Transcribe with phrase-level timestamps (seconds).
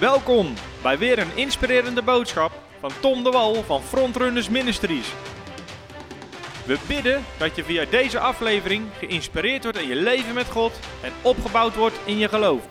[0.00, 5.14] Welkom bij weer een inspirerende boodschap van Tom de Wal van Frontrunners Ministries.
[6.66, 11.12] We bidden dat je via deze aflevering geïnspireerd wordt in je leven met God en
[11.22, 12.68] opgebouwd wordt in je geloof.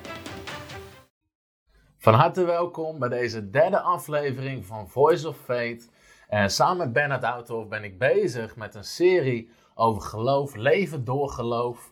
[1.98, 5.90] Van harte welkom bij deze derde aflevering van Voice of Faith.
[6.28, 11.30] En samen met Bernard Outhoff ben ik bezig met een serie over geloof, leven door
[11.30, 11.92] geloof.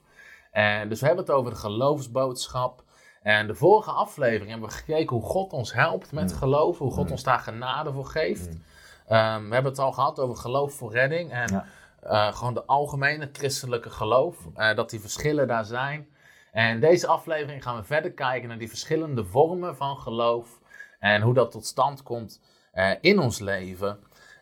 [0.52, 2.83] En dus we hebben het over de geloofsboodschap.
[3.25, 6.38] En de vorige aflevering hebben we gekeken hoe God ons helpt met Mm.
[6.38, 7.11] geloof, hoe God Mm.
[7.11, 8.49] ons daar genade voor geeft.
[8.49, 8.63] Mm.
[9.07, 11.66] Ehm, we hebben het al gehad over geloof voor redding en Ja.
[12.02, 16.07] eh, gewoon de algemene christelijke geloof, eh, dat die verschillen daar zijn.
[16.52, 20.59] En in deze aflevering gaan we verder kijken naar die verschillende vormen van geloof
[20.99, 23.99] en hoe dat tot stand komt eh, in ons leven.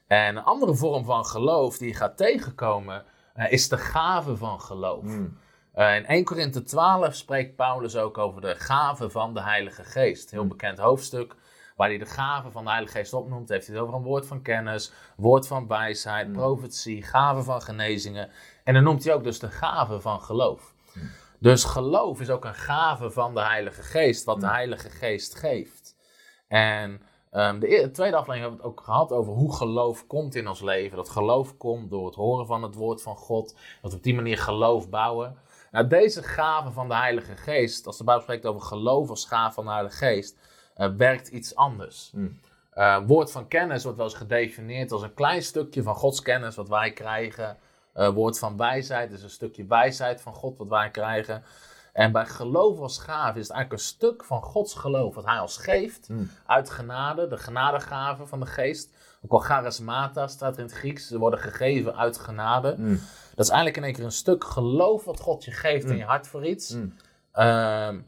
[0.07, 3.03] En een andere vorm van geloof die je gaat tegenkomen
[3.49, 5.03] is de gave van geloof.
[5.03, 5.37] Mm.
[5.73, 10.31] Eh, in 1 Korinthe 12 spreekt Paulus ook over de gave van de Heilige Geest.
[10.31, 11.35] Heel bekend hoofdstuk
[11.75, 13.49] waar hij de gave van de Heilige Geest opnoemt.
[13.49, 16.33] Heeft hij het over een woord van kennis, woord van wijsheid, Mm.
[16.33, 18.29] profetie, gave van genezingen.
[18.63, 20.73] En dan noemt hij ook dus de gave van geloof.
[20.93, 21.09] Mm.
[21.39, 24.51] Dus geloof is ook een gave van de Heilige Geest, wat de Mm.
[24.51, 25.95] Heilige Geest geeft.
[26.47, 30.47] En ehm, de, tweede aflevering hebben we het ook gehad over hoe geloof komt in
[30.47, 30.97] ons leven.
[30.97, 33.55] Dat geloof komt door het horen van het woord van God.
[33.81, 35.37] Dat we op die manier geloof bouwen.
[35.73, 39.53] Nou, deze gave van de Heilige Geest, als de Bijbel spreekt over geloof als gave
[39.53, 40.37] van de Heilige Geest,
[40.75, 42.11] eh, werkt iets anders.
[42.13, 42.39] Mm.
[42.69, 46.55] Eh, woord van kennis wordt wel eens gedefinieerd als een klein stukje van Gods kennis
[46.55, 47.57] wat wij krijgen.
[47.93, 51.43] Eh, woord van wijsheid is een stukje wijsheid van God wat wij krijgen.
[51.93, 55.39] En bij geloof als gave is het eigenlijk een stuk van Gods geloof wat Hij
[55.39, 56.29] ons geeft Mm.
[56.45, 58.95] uit genade, de genadegave van de geest.
[59.25, 62.75] Ook al charismata staat er in het Grieks, ze worden gegeven uit genade.
[62.77, 62.99] Mm.
[63.35, 65.97] Dat is eigenlijk in één keer een stuk geloof wat God je geeft in Mm.
[65.97, 66.69] je hart voor iets.
[66.73, 66.93] Mm.
[67.31, 67.99] Ehm,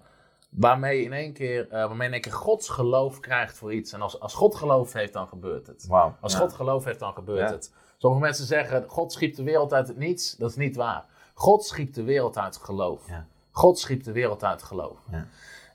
[0.50, 3.94] waarmee, in één keer, eh, waarmee in één keer Gods geloof krijgt voor iets.
[3.94, 5.86] En als, als God geloof heeft, dan gebeurt het.
[6.22, 6.40] Als Ja.
[6.40, 7.56] God geloof heeft, dan gebeurt Ja.
[7.56, 7.74] het.
[7.98, 10.36] Sommige mensen zeggen, God schiep de wereld uit het niets.
[10.36, 11.06] Dat is niet waar.
[11.34, 13.08] God schiep de wereld uit geloof.
[13.10, 13.26] Ja.
[13.52, 15.00] God schiep de wereld uit geloof.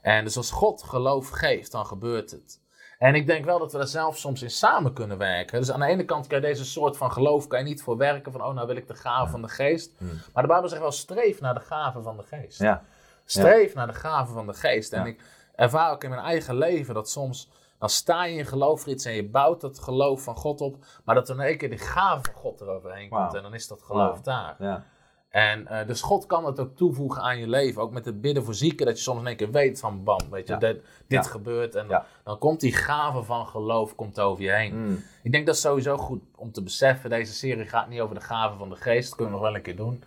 [0.03, 2.61] En dus als God geloof geeft, dan gebeurt het.
[3.01, 5.59] En ik denk wel dat we daar zelf soms in samen kunnen werken.
[5.59, 7.97] Dus aan de ene kant kan je deze soort van geloof kan je niet voor
[7.97, 8.33] werken.
[8.33, 9.31] Van, oh, nou wil ik de gave Ja.
[9.31, 9.93] van de geest.
[9.99, 10.09] Mm.
[10.33, 12.59] Maar de Bijbel zegt wel, streef naar de gave van de geest.
[12.59, 12.83] Ja.
[13.25, 14.93] Streef naar de gave van de geest.
[14.93, 15.23] En ik
[15.55, 19.05] ervaar ook in mijn eigen leven dat soms, dan sta je in geloof voor iets
[19.05, 20.77] en je bouwt dat geloof van God op.
[21.05, 23.69] Maar dat er in één keer die gave van God eroverheen komt en dan is
[23.69, 24.57] dat geloof daar.
[24.59, 24.85] Ja.
[25.31, 27.83] En eh, dus God kan het ook toevoegen aan je leven.
[27.83, 30.31] Ook met het bidden voor zieken, dat je soms in één keer weet van bam,
[30.31, 30.59] weet je, Ja.
[30.59, 30.75] dit,
[31.07, 31.31] dit Ja.
[31.31, 31.75] gebeurt.
[31.75, 32.07] En Ja.
[32.25, 34.85] dan komt die gave van geloof komt over je heen.
[34.87, 35.03] Mm.
[35.23, 37.11] Ik denk dat is sowieso goed om te beseffen.
[37.11, 39.09] Deze serie gaat niet over de gave van de geest.
[39.09, 40.05] Dat kunnen we nog wel een keer doen.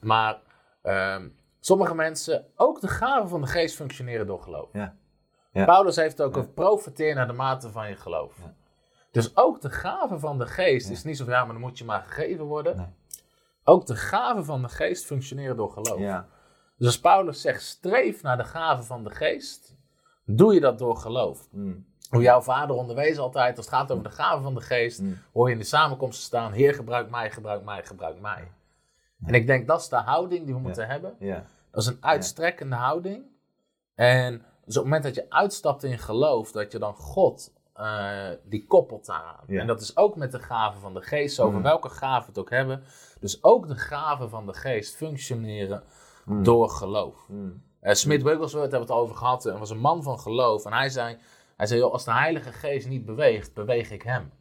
[0.00, 0.38] Maar
[0.82, 1.28] ehm,
[1.60, 4.68] sommige mensen, ook de gaven van de geest functioneren door geloof.
[5.52, 6.40] Paulus heeft ook Ja.
[6.40, 8.34] over profiteer naar de mate van je geloof.
[9.10, 11.78] Dus ook de gave van de geest is niet zo van ja, maar dan moet
[11.78, 12.76] je maar gegeven worden.
[12.76, 12.86] Nee.
[13.70, 15.98] Ook de gaven van de geest functioneren door geloof.
[15.98, 16.26] Ja.
[16.76, 19.76] Dus als Paulus zegt streef naar de gave van de geest,
[20.24, 21.48] doe je dat door geloof.
[21.50, 21.86] Mm.
[22.10, 25.18] Hoe jouw vader onderwees altijd, als het gaat over de gave van de geest, Mm.
[25.32, 28.52] hoor je in de samenkomsten staan, Heer gebruik mij, gebruik mij, gebruik mij.
[29.24, 31.14] En ik denk dat is de houding die we moeten hebben.
[31.18, 31.44] Ja.
[31.70, 33.24] Dat is een uitstrekkende houding.
[33.94, 34.32] En
[34.64, 38.66] dus op het moment dat je uitstapt in geloof, dat je dan God, eh, die
[38.66, 39.44] koppelt daaraan.
[39.46, 39.60] Ja.
[39.60, 41.62] En dat is ook met de gaven van de geest, over Mm.
[41.62, 42.82] welke gaven we het ook hebben.
[43.20, 45.82] Dus ook de gaven van de geest functioneren
[46.24, 46.42] Mm.
[46.42, 47.24] door geloof.
[47.28, 47.62] Mm.
[47.80, 49.46] Eh, Smith Wigglesworth hebben we het over gehad.
[49.46, 50.64] En was een man van geloof.
[50.64, 51.18] En hij zei,
[51.56, 54.32] hij zei joh, als de Heilige Geest niet beweegt, beweeg ik hem.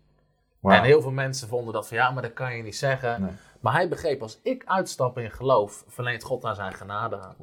[0.62, 3.22] En heel veel mensen vonden dat van ja, maar dat kan je niet zeggen.
[3.22, 3.32] Nee.
[3.60, 7.36] Maar hij begreep, als ik uitstap in geloof, verleent God daar zijn genade aan.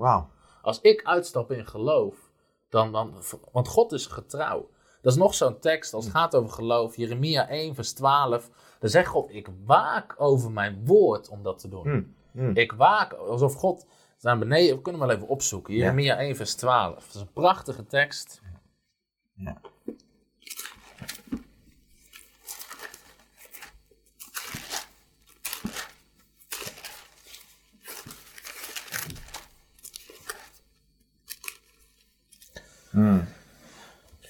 [0.62, 2.30] Als ik uitstap in geloof,
[2.68, 3.14] dan, dan,
[3.52, 4.68] want God is getrouw.
[5.06, 6.96] Dat is nog zo'n tekst als het gaat over geloof.
[6.96, 8.50] Jeremia 1 vers 12.
[8.78, 11.90] Dan zegt God, ik waak over mijn woord om dat te doen.
[11.90, 12.14] Mm.
[12.32, 12.56] Mm.
[12.56, 13.86] Ik waak, alsof God,
[14.20, 15.74] naar beneden, we kunnen hem wel even opzoeken.
[15.74, 15.80] Ja.
[15.80, 16.94] Jeremia 1 vers 12.
[16.94, 18.42] Dat is een prachtige tekst.
[19.34, 19.60] Ja.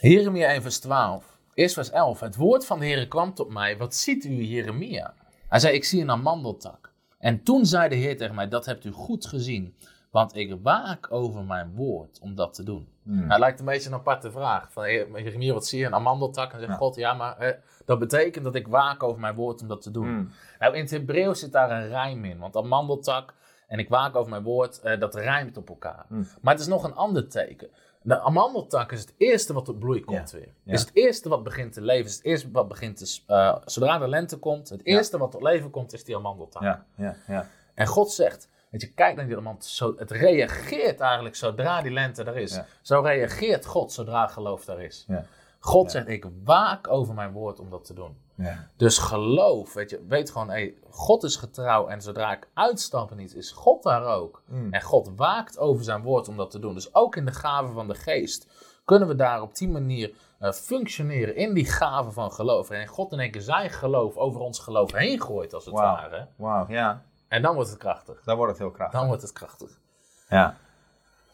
[0.08, 1.38] Jeremia 1 vers 12.
[1.54, 2.20] Eerst vers 11.
[2.20, 3.76] Het woord van de Heer kwam tot mij.
[3.76, 5.14] Wat ziet u, Jeremia?
[5.48, 6.92] Hij zei, ik zie een amandeltak.
[7.18, 9.76] En toen zei de Heer tegen mij, dat hebt u goed gezien.
[10.10, 12.88] Want ik waak over mijn woord om dat te doen.
[13.02, 14.72] Nou, het lijkt een beetje een aparte vraag.
[14.72, 15.86] Van, "Heer, Jeremia, wat zie je?
[15.86, 16.52] Een amandeltak?
[16.52, 16.76] En zegt Ja.
[16.76, 20.08] God, ja, maar dat betekent dat ik waak over mijn woord om dat te doen.
[20.08, 20.30] Mm.
[20.58, 22.38] Nou, in het Hebreeuws zit daar een rijm in.
[22.38, 23.34] Want amandeltak
[23.66, 26.04] En ik waak over mijn woord, eh, dat rijmt op elkaar.
[26.08, 26.26] Mm.
[26.40, 27.68] Maar het is nog een ander teken.
[28.06, 30.48] De amandeltak is het eerste wat tot bloei komt weer.
[30.62, 30.72] ja.
[30.72, 32.04] Is het eerste wat begint te leven.
[32.06, 33.20] Is het eerste wat begint te...
[33.26, 36.62] eh, zodra de lente komt, het eerste wat tot leven komt, is die amandeltak.
[36.62, 37.48] Ja, ja, ja.
[37.74, 39.64] En God zegt, weet je, kijk naar die amand.
[39.64, 42.60] Zo, het reageert eigenlijk zodra die lente er is.
[42.82, 45.04] Zo reageert God zodra geloof daar is.
[45.08, 45.24] Ja.
[45.58, 48.16] God zegt, ik waak over mijn woord om dat te doen.
[48.36, 48.68] Ja.
[48.76, 53.18] Dus geloof, weet je, weet gewoon, hey, God is getrouw en zodra ik uitstap en
[53.18, 54.42] iets, is God daar ook.
[54.46, 54.72] Mm.
[54.72, 56.74] En God waakt over zijn woord om dat te doen.
[56.74, 58.46] Dus ook in de gave van de geest
[58.84, 62.70] kunnen we daar op die manier eh, functioneren in die gave van geloof.
[62.70, 66.28] En God in één keer zijn geloof over ons geloof heen gooit, als het ware.
[66.36, 67.02] Wauw, ja.
[67.28, 68.22] En dan wordt het krachtig.
[68.24, 68.98] Dan wordt het heel krachtig.
[68.98, 69.78] Dan wordt het krachtig.
[70.28, 70.56] Ja.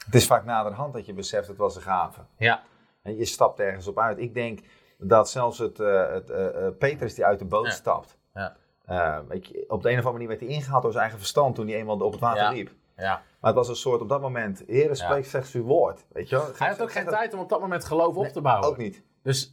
[0.04, 2.20] Het is vaak naderhand dat je beseft, het was een gave.
[2.36, 2.62] Ja,
[3.02, 4.18] En je stapt ergens op uit.
[4.18, 4.60] Ik denk
[5.02, 8.18] dat zelfs het, eh, het eh, eh, Petrus die uit de boot stapt.
[8.34, 11.66] Je, op de een of andere manier werd hij ingehaald door zijn eigen verstand toen
[11.68, 12.70] hij eenmaal op het water liep.
[12.96, 13.22] ja.
[13.40, 16.04] Maar het was een soort op dat moment, heren spreekt slechts uw woord.
[16.12, 16.46] Weet je wel?
[16.56, 18.68] Hij had ook geen dat- tijd om op dat moment geloof op te bouwen.
[18.68, 19.02] Ook niet.
[19.22, 19.52] Dus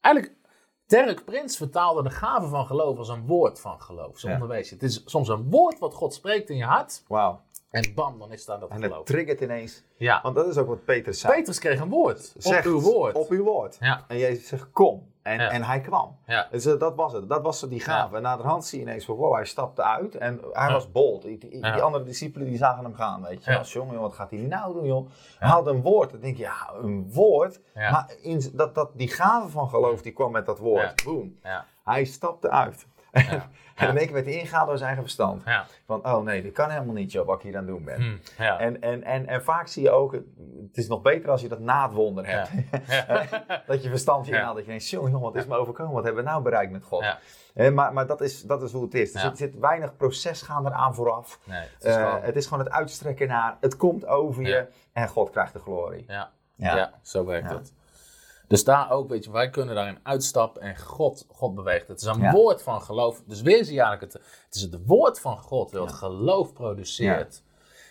[0.00, 0.34] eigenlijk,
[0.86, 4.18] Dirk Prins vertaalde de gave van geloof als een woord van geloof.
[4.18, 4.34] Zo Ja.
[4.34, 4.70] onderwees.
[4.70, 7.02] Het is soms een woord wat God spreekt in je hart.
[7.08, 7.40] Wauw.
[7.76, 9.82] En bam, dan is daar dat En het triggert ineens.
[9.96, 10.20] Ja.
[10.22, 11.34] Want dat is ook wat Petrus zei.
[11.34, 12.34] Petrus kreeg een woord.
[12.36, 13.14] Zegt, op uw woord.
[13.14, 13.76] Op uw woord.
[13.80, 14.04] Ja.
[14.08, 15.14] En Jezus zegt, kom.
[15.22, 15.50] En, Ja.
[15.50, 16.16] en hij kwam.
[16.26, 16.48] Ja.
[16.50, 17.28] Dus eh, dat was het.
[17.28, 18.10] Dat was die gave.
[18.10, 18.16] Ja.
[18.16, 20.14] En naderhand zie je ineens van, wow, hij stapte uit.
[20.14, 21.22] En hij was bold.
[21.22, 23.50] Die, die, andere discipelen die zagen hem gaan, weet je.
[23.50, 23.58] Ja.
[23.58, 25.08] Als jongen, wat gaat hij nou doen, joh?
[25.38, 26.10] Hij had een woord.
[26.10, 27.60] Dan denk je, ja, een woord.
[27.74, 27.90] Ja.
[27.90, 31.04] Maar in, dat, dat, die gave van geloof, die kwam met dat woord.
[31.04, 31.38] Boom.
[31.42, 31.64] Ja.
[31.84, 32.86] Hij stapte uit.
[33.76, 35.42] en in één keer werd hij ingehaald door zijn eigen verstand.
[35.44, 35.66] Ja.
[35.86, 38.02] Van, oh nee, dit kan helemaal niet, joh, wat ik hier aan het doen ben.
[38.02, 38.42] Hm.
[38.42, 38.58] Ja.
[38.58, 41.58] En, en, en, en vaak zie je ook, het is nog beter als je dat
[41.60, 42.50] na het wonder hebt.
[43.66, 44.54] dat je verstand je inhaalt.
[44.56, 45.92] Dat je denkt, jongen, jongen, wat is me overkomen?
[45.94, 47.02] Wat hebben we nou bereikt met God?
[47.54, 49.14] Eh, maar maar dat, is, dat is hoe het is.
[49.14, 51.40] Er zit, zit weinig proces gaan eraan vooraf.
[51.44, 54.66] Nee, het is Eh, gewoon- het is gewoon het uitstrekken naar, het komt over je
[54.92, 56.04] en God krijgt de glorie.
[56.56, 56.92] ja.
[57.02, 57.72] Zo werkt het.
[58.48, 61.88] Dus daar ook, weet je, wij kunnen daarin uitstappen en God, God beweegt.
[61.88, 62.32] Het is een Ja.
[62.32, 63.22] woord van geloof.
[63.26, 67.42] Dus weer zie je eigenlijk, het, het is het woord van God het geloof produceert.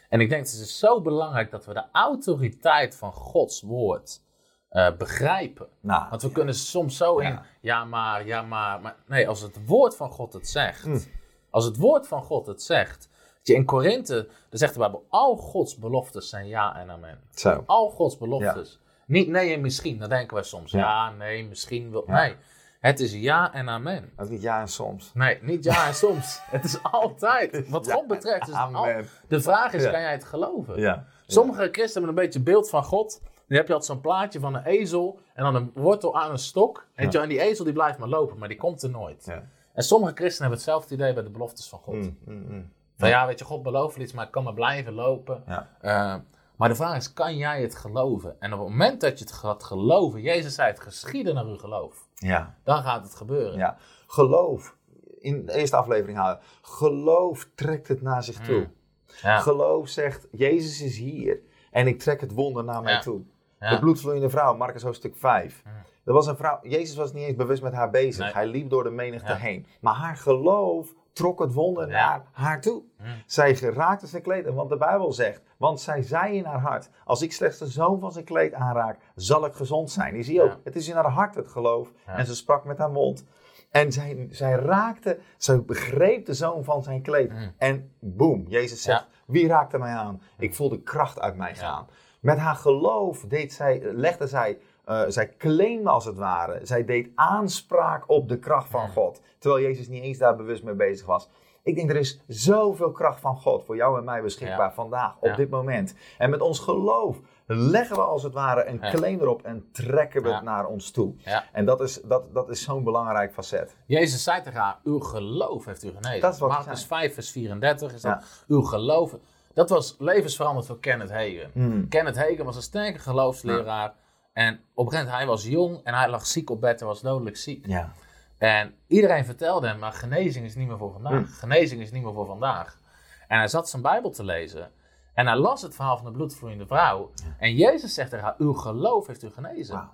[0.09, 4.21] En ik denk, het is zo belangrijk dat we de autoriteit van Gods woord
[4.69, 5.67] eh, begrijpen.
[5.79, 7.85] Nou, Want we kunnen soms zo in, Ja.
[7.85, 8.95] maar, ja maar, maar.
[9.07, 10.85] Nee, als het woord van God het zegt.
[10.85, 11.03] Mm.
[11.49, 13.09] Als het woord van God het zegt.
[13.41, 17.19] je, In Korinthe, daar zegt de Bijbel, al Gods beloftes zijn ja en amen.
[17.33, 17.63] zo.
[17.65, 18.79] Al Gods beloftes.
[19.05, 20.71] Niet nee en misschien, dan denken wij soms.
[20.71, 21.09] Ja, Ja.
[21.11, 22.03] nee, misschien wil.
[22.07, 22.13] Ja.
[22.21, 22.35] Nee,
[22.79, 24.11] het is ja en amen.
[24.17, 25.11] Ook niet ja en soms.
[25.13, 26.39] Nee, niet ja en soms.
[26.51, 27.69] Het is altijd.
[27.69, 28.87] Wat Ja God betreft is al.
[29.27, 30.79] De vraag is, kan jij het geloven?
[30.79, 31.05] Ja.
[31.27, 33.21] Sommige christenen hebben een beetje beeld van God.
[33.47, 36.37] Dan heb je altijd zo'n plaatje van een ezel en dan een wortel aan een
[36.39, 36.87] stok.
[36.95, 39.23] En die ezel die blijft maar lopen, maar die komt er nooit.
[39.25, 39.43] Ja.
[39.73, 41.95] En sommige christenen hebben hetzelfde idee bij de beloftes van God.
[41.95, 42.71] Mm, mm, mm.
[42.97, 45.43] Van ja, weet je, God belooft iets, maar ik kan maar blijven lopen.
[45.47, 45.69] Ja.
[45.81, 46.15] Eh,
[46.57, 48.35] maar de vraag is, kan jij het geloven?
[48.39, 51.57] En op het moment dat je het gaat geloven, Jezus zei het geschieden naar uw
[51.57, 52.07] geloof.
[52.15, 52.55] ja.
[52.63, 53.57] Dan gaat het gebeuren.
[53.57, 54.75] Ja, geloof.
[55.19, 56.39] In de eerste aflevering halen.
[56.61, 58.59] Geloof trekt het naar zich toe.
[58.59, 58.73] Mm.
[59.21, 59.39] Ja.
[59.39, 61.39] Geloof zegt, Jezus is hier.
[61.71, 63.21] En ik trek het wonder naar mij toe.
[63.59, 65.63] De bloedvloeiende vrouw, Marcus hoofdstuk 5.
[66.05, 68.23] Er was een vrouw, Jezus was niet eens bewust met haar bezig.
[68.23, 68.33] Nee.
[68.33, 69.65] Hij liep door de menigte heen.
[69.81, 72.83] Maar haar geloof trok het wonder naar haar toe.
[72.99, 73.05] Mm.
[73.25, 74.45] Zij raakte zijn kleed.
[74.53, 77.99] Want de Bijbel zegt, want zij zei in haar hart, als ik slechts de zoon
[77.99, 80.23] van zijn kleed aanraak, zal ik gezond zijn.
[80.23, 80.57] Je ook, Ja.
[80.63, 81.91] het is in haar hart het geloof.
[82.05, 83.25] En ze sprak met haar mond.
[83.69, 87.31] En zij, zij raakte, zij begreep de zoon van zijn kleed.
[87.31, 87.53] Mm.
[87.57, 89.07] En boem, Jezus zegt, Ja.
[89.25, 90.21] wie raakte mij aan?
[90.37, 91.87] Ik voelde kracht uit mij gaan.
[92.19, 96.59] Met haar geloof deed zij, legde zij, eh, zij claimde als het ware.
[96.63, 99.21] Zij deed aanspraak op de kracht van God.
[99.39, 101.29] Terwijl Jezus niet eens daar bewust mee bezig was.
[101.63, 104.73] Ik denk er is zoveel kracht van God voor jou en mij beschikbaar Ja.
[104.73, 105.35] vandaag, op Ja.
[105.35, 105.95] dit moment.
[106.17, 108.91] En met ons geloof leggen we als het ware een Ja.
[108.91, 111.13] claim erop en trekken we het naar ons toe.
[111.51, 113.75] En dat is, dat, dat is zo'n belangrijk facet.
[113.85, 116.21] Jezus zei tegen haar, uw geloof heeft u genezen.
[116.21, 116.99] Dat is wat hij Marcus zei.
[117.01, 119.15] 5 vers 34 is dat, uw geloof.
[119.53, 121.51] Dat was levensveranderd voor Kenneth Hagen.
[121.53, 121.87] Mm.
[121.87, 123.93] Kenneth Hagen was een sterke geloofsleraar.
[124.35, 126.87] En op een gegeven moment, hij was jong en hij lag ziek op bed en
[126.87, 127.65] was dodelijk ziek.
[127.67, 127.91] Ja.
[128.37, 131.11] En iedereen vertelde hem, maar genezing is niet meer voor vandaag.
[131.11, 131.25] Mm.
[131.25, 132.79] Genezing is niet meer voor vandaag.
[133.27, 134.71] En hij zat zijn Bijbel te lezen.
[135.13, 137.11] En hij las het verhaal van de bloedvloeiende vrouw.
[137.37, 139.89] En Jezus zegt tegen haar, uw geloof heeft u genezen.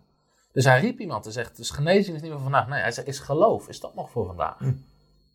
[0.51, 2.67] Dus hij riep iemand en zegt, dus genezing is niet meer voor vandaag.
[2.67, 4.57] Nee, hij zegt, is geloof, is dat nog voor vandaag?
[4.57, 4.73] Hm.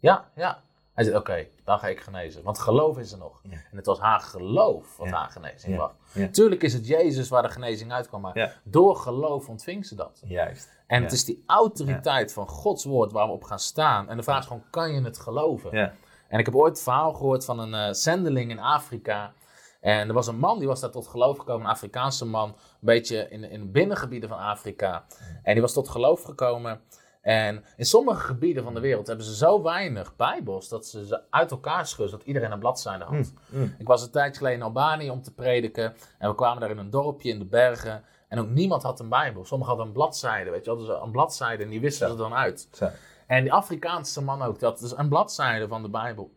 [0.01, 0.63] Ja, ja.
[0.97, 2.43] Hij zegt, oké, dan ga ik genezen.
[2.43, 3.41] Want geloof is er nog.
[3.43, 3.57] Ja.
[3.71, 5.91] En het was haar geloof wat haar genezing was.
[6.13, 6.29] Ja.
[6.29, 10.23] Tuurlijk is het Jezus waar de genezing uitkwam, maar door geloof ontving ze dat.
[10.25, 10.69] Juist.
[10.87, 14.09] En het is die autoriteit van Gods woord waar we op gaan staan.
[14.09, 15.77] En de vraag is gewoon, kan je het geloven?
[15.77, 15.93] Ja.
[16.29, 19.33] En ik heb ooit het verhaal gehoord van een eh, zendeling in Afrika.
[19.81, 22.57] En er was een man die was daar tot geloof gekomen, een Afrikaanse man, een
[22.81, 25.05] beetje in, in de binnengebieden van Afrika.
[25.43, 26.81] En die was tot geloof gekomen.
[27.27, 31.21] En in sommige gebieden van de wereld hebben ze zo weinig bijbels dat ze ze
[31.31, 33.33] uit elkaar schudden, dat iedereen een bladzijde had.
[33.51, 33.75] mm.
[33.79, 35.95] Ik was een tijdje geleden in Albanië om te prediken.
[36.19, 38.05] En we kwamen daar in een dorpje in de bergen.
[38.29, 39.45] En ook niemand had een bijbel.
[39.45, 40.87] Sommigen hadden een bladzijde, weet je wel.
[40.87, 42.13] Dus een bladzijde en die wisten Ja.
[42.13, 42.69] ze dan uit.
[43.27, 46.35] En die Afrikaanse man ook, die had dus een bladzijde van de Bijbel.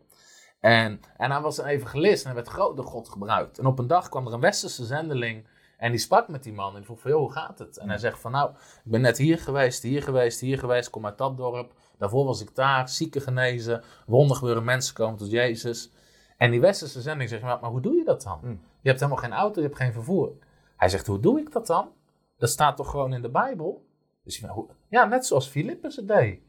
[0.60, 3.58] En, en hij was een evangelist en hij werd groot door God gebruikt.
[3.60, 5.48] En op een dag kwam er een westerse zendeling
[5.80, 6.70] en die sprak met die man.
[6.70, 7.78] En die vroeg van, joh, hoe gaat het?
[7.78, 8.52] En hij zegt van, nou,
[8.84, 10.90] ik ben net hier geweest, hier geweest, hier geweest.
[10.90, 11.74] Kom uit dat dorp.
[11.98, 15.92] Daarvoor was ik daar, zieken genezen, wonder gebeuren, mensen komen tot Jezus.
[16.38, 18.40] En die westerse zendeling zegt, maar, maar hoe doe je dat dan?
[18.40, 18.62] Hmm.
[18.82, 20.32] Je hebt helemaal geen auto, je hebt geen vervoer.
[20.78, 21.92] Hij zegt, hoe doe ik dat dan?
[22.38, 23.86] Dat staat toch gewoon in de Bijbel?
[24.24, 24.44] Dus
[24.90, 26.42] ja, net zoals Filippus het deed.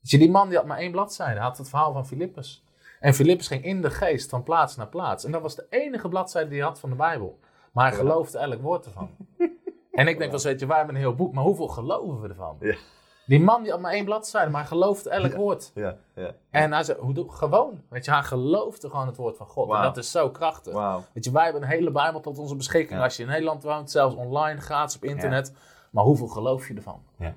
[0.00, 2.64] Dus die man die had maar één bladzijde, had het verhaal van Filippus.
[3.00, 5.24] En Filippus ging in de geest van plaats naar plaats.
[5.24, 7.38] En dat was de enige bladzijde die hij had van de Bijbel.
[7.72, 7.98] Maar hij Ja.
[8.00, 9.10] geloofde elk woord ervan.
[9.92, 12.28] en ik denk wel, weet je, wij hebben een heel boek, maar hoeveel geloven we
[12.28, 12.56] ervan?
[12.60, 12.76] Ja.
[13.26, 15.70] Die man die had maar één bladzijde, maar hij geloofde elk woord.
[15.74, 16.34] Ja, ja.
[16.50, 17.82] En hij zei, hoe doe, gewoon.
[17.88, 19.66] Weet je, hij geloofde gewoon het woord van God.
[19.74, 20.74] En dat is zo krachtig.
[21.12, 23.00] Weet je, wij hebben een hele Bijbel tot onze beschikking.
[23.00, 25.52] Als je in Nederland woont, zelfs online, gratis op internet.
[25.90, 27.02] Maar hoeveel geloof je ervan?
[27.18, 27.34] Ja.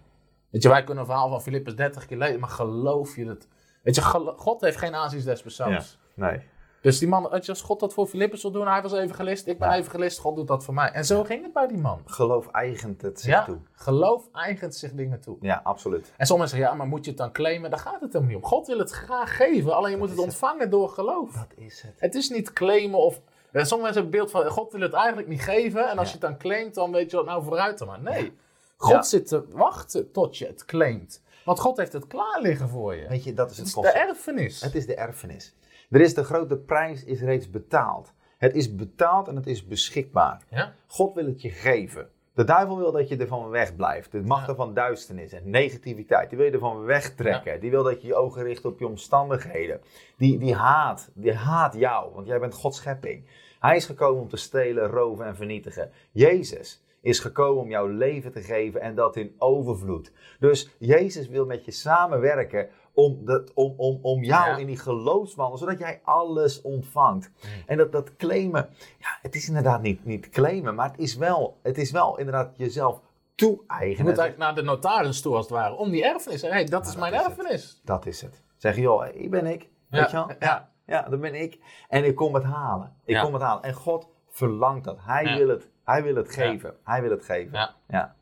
[0.50, 3.48] Weet je, wij kunnen een verhaal van Filippus 30 keer lezen, maar geloof je het?
[3.84, 4.02] Weet je,
[4.36, 6.00] God heeft geen aanzien des persoons.
[6.16, 6.42] Nee.
[6.82, 9.70] Dus die man, als God dat voor Filippus wil doen, hij was evangelist, ik ben
[9.70, 9.76] Ja.
[9.76, 10.92] evangelist, God doet dat voor mij.
[10.92, 12.02] En zo ging het bij die man.
[12.06, 13.58] Geloof eigent het zich Ja, toe.
[13.74, 15.38] geloof eigent zich dingen toe.
[15.42, 16.12] Ja, absoluut.
[16.18, 17.70] En sommigen zeggen, ja, maar moet je het dan claimen?
[17.70, 18.50] Daar gaat het helemaal niet om.
[18.50, 21.34] God wil het graag geven, alleen je moet het ontvangen door geloof.
[21.34, 21.94] Dat is het.
[21.98, 23.22] Het is niet claimen of...
[23.52, 25.90] Ja, Sommige mensen hebben het beeld van, God wil het eigenlijk niet geven.
[25.90, 28.02] En als je het dan claimt, dan weet je wat nou vooruit dan maar.
[28.02, 28.34] Nee,
[28.78, 31.22] God zit te wachten tot je het claimt.
[31.46, 33.08] Want God heeft het klaar liggen voor je.
[33.08, 34.62] Weet je, dat is Het het is de erfenis.
[34.62, 35.54] Het is de erfenis.
[35.92, 38.14] Er is de grote prijs is reeds betaald.
[38.38, 40.42] Het is betaald en het is beschikbaar.
[40.50, 40.74] Ja?
[40.88, 42.10] God wil het je geven.
[42.34, 44.12] De duivel wil dat je ervan wegblijft.
[44.12, 44.56] De machten Ja.
[44.56, 47.60] van duisternis en negativiteit, die wil je ervan wegtrekken.
[47.60, 49.82] Die wil dat je je ogen richt op je omstandigheden.
[50.18, 53.26] Die, die haat, die haat jou, want jij bent Gods schepping.
[53.60, 55.92] Hij is gekomen om te stelen, roven en vernietigen.
[56.12, 60.12] Jezus is gekomen om jouw leven te geven en dat in overvloed.
[60.40, 64.58] Dus Jezus wil met je samenwerken om, dat, om, om, om jou Ja.
[64.58, 67.32] in die geloofswandel, zodat jij alles ontvangt.
[67.40, 67.50] Hmm.
[67.66, 68.70] En dat, dat claimen,
[69.00, 72.54] ja, het is inderdaad niet, niet claimen, maar het is wel, het is wel inderdaad
[72.58, 74.10] jezelf Je toe-eigenen.
[74.10, 75.74] moet eigenlijk naar de notaris toe als het ware.
[75.76, 76.42] Om die erfenis.
[76.42, 77.38] Hé, hey, dat is dat mijn is het.
[77.38, 77.82] erfenis.
[77.84, 78.44] Dat is het.
[78.58, 79.70] Zeg je, joh, hier ben ik.
[79.90, 80.28] Weet je wel?
[80.30, 80.70] Ja, ja.
[80.86, 81.60] Ja, dat ben ik.
[81.90, 82.96] En ik kom het halen.
[83.06, 83.22] Ik Ja.
[83.24, 83.64] kom het halen.
[83.64, 84.98] En God verlangt dat.
[85.02, 85.38] Hij, Ja.
[85.38, 86.76] wil, het, hij wil het geven.
[86.84, 87.52] Hij wil het geven.
[87.58, 87.76] Ja.
[87.88, 88.16] ja.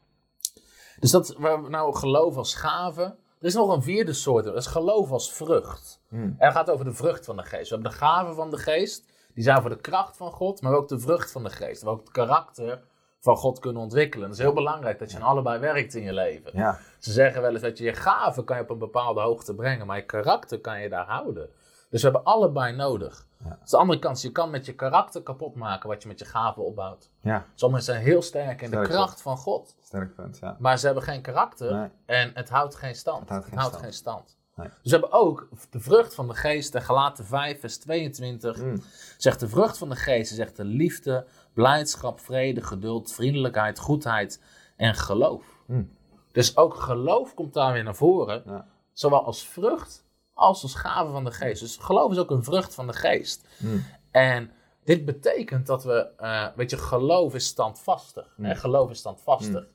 [0.99, 3.15] Dus dat waar we nou geloof als gave.
[3.39, 4.45] Er is nog een vierde soort.
[4.45, 6.01] Dat is geloof als vrucht.
[6.09, 6.21] Hmm.
[6.21, 7.69] En dat gaat over de vrucht van de geest.
[7.69, 9.05] We hebben de gaven van de geest.
[9.33, 10.61] Die zijn voor de kracht van God.
[10.61, 11.81] Maar ook de vrucht van de geest.
[11.81, 12.81] Waar we ook het karakter
[13.19, 14.29] van God kunnen ontwikkelen.
[14.29, 16.51] Het is heel belangrijk dat je aan allebei werkt in je leven.
[16.53, 16.79] Ja.
[16.99, 19.87] Ze zeggen wel eens dat je je gaven kan je op een bepaalde hoogte brengen.
[19.87, 21.49] Maar je karakter kan je daar houden.
[21.89, 23.27] Dus we hebben allebei nodig.
[23.43, 23.57] Ja.
[23.61, 26.25] Dus de andere kant, je kan met je karakter kapot maken wat je met je
[26.25, 27.09] gaven opbouwt.
[27.21, 29.75] ja, Sommigen zijn heel sterk in de kracht van God.
[29.81, 30.37] sterk punt.
[30.41, 30.55] Ja.
[30.59, 31.89] Maar ze hebben geen karakter Nee.
[32.05, 33.29] en het houdt geen stand.
[33.29, 33.75] Het houdt geen stand.
[33.83, 34.37] geen stand.
[34.55, 34.67] Nee.
[34.67, 38.57] Dus we hebben ook de vrucht van de geest, en Galaten 5, vers 22.
[38.63, 38.81] Mm.
[39.17, 44.41] Zegt de vrucht van de geest, zegt de liefde, blijdschap, vrede, geduld, vriendelijkheid, goedheid
[44.75, 45.45] en geloof.
[45.65, 45.91] Mm.
[46.31, 48.43] Dus ook geloof komt daar weer naar voren.
[48.45, 48.65] Ja.
[48.93, 50.05] Zowel als vrucht
[50.39, 51.61] als als gave van de geest.
[51.61, 53.47] Dus geloof is ook een vrucht van de geest.
[53.57, 53.85] Mm.
[54.11, 54.51] En
[54.83, 58.33] dit betekent dat we, eh, weet je, geloof is standvastig.
[58.35, 58.45] Mm.
[58.45, 59.67] En geloof is standvastig.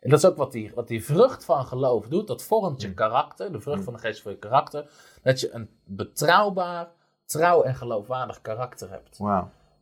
[0.00, 2.26] En dat is ook wat die, wat die vrucht van geloof doet.
[2.26, 3.52] Dat vormt je karakter.
[3.52, 4.90] De vrucht van de geest voor je karakter.
[5.22, 6.88] Dat je een betrouwbaar,
[7.24, 9.18] trouw en geloofwaardig karakter hebt.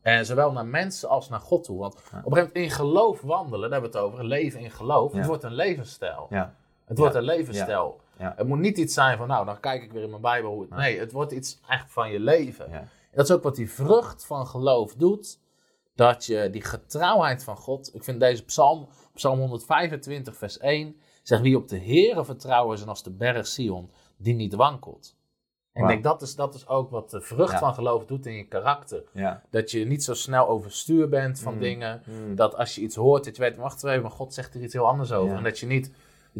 [0.02, 1.78] En zowel naar mensen als naar God toe.
[1.78, 4.24] Want op een gegeven moment in geloof wandelen, daar hebben we het over.
[4.24, 5.12] Leven in geloof.
[5.12, 5.18] Ja.
[5.18, 6.26] Het wordt een levensstijl.
[6.30, 6.54] Ja.
[6.84, 7.18] Het wordt Ja.
[7.20, 8.00] een levensstijl.
[8.20, 8.32] Ja.
[8.36, 10.60] Het moet niet iets zijn van, nou, dan kijk ik weer in mijn Bijbel hoe
[10.60, 10.70] het...
[10.70, 12.72] Nee, het wordt iets echt van je leven.
[12.72, 15.38] En dat is ook wat die vrucht van geloof doet.
[15.94, 17.94] Dat je die getrouwheid van God...
[17.94, 20.96] Ik vind deze psalm, psalm 125 vers 1...
[21.22, 25.16] Zegt wie op de Heere vertrouwen is en als de berg Sion die niet wankelt.
[25.72, 27.58] En ik denk dat is, dat is ook wat de vrucht Ja.
[27.58, 29.02] van geloof doet in je karakter.
[29.12, 29.42] Ja.
[29.50, 31.60] Dat je niet zo snel overstuur bent van Mm.
[31.60, 32.02] dingen.
[32.06, 32.34] Mm.
[32.34, 34.72] Dat als je iets hoort, dat je weet, wacht even, maar God zegt er iets
[34.72, 35.30] heel anders over.
[35.30, 35.36] Ja.
[35.36, 35.92] En dat je niet,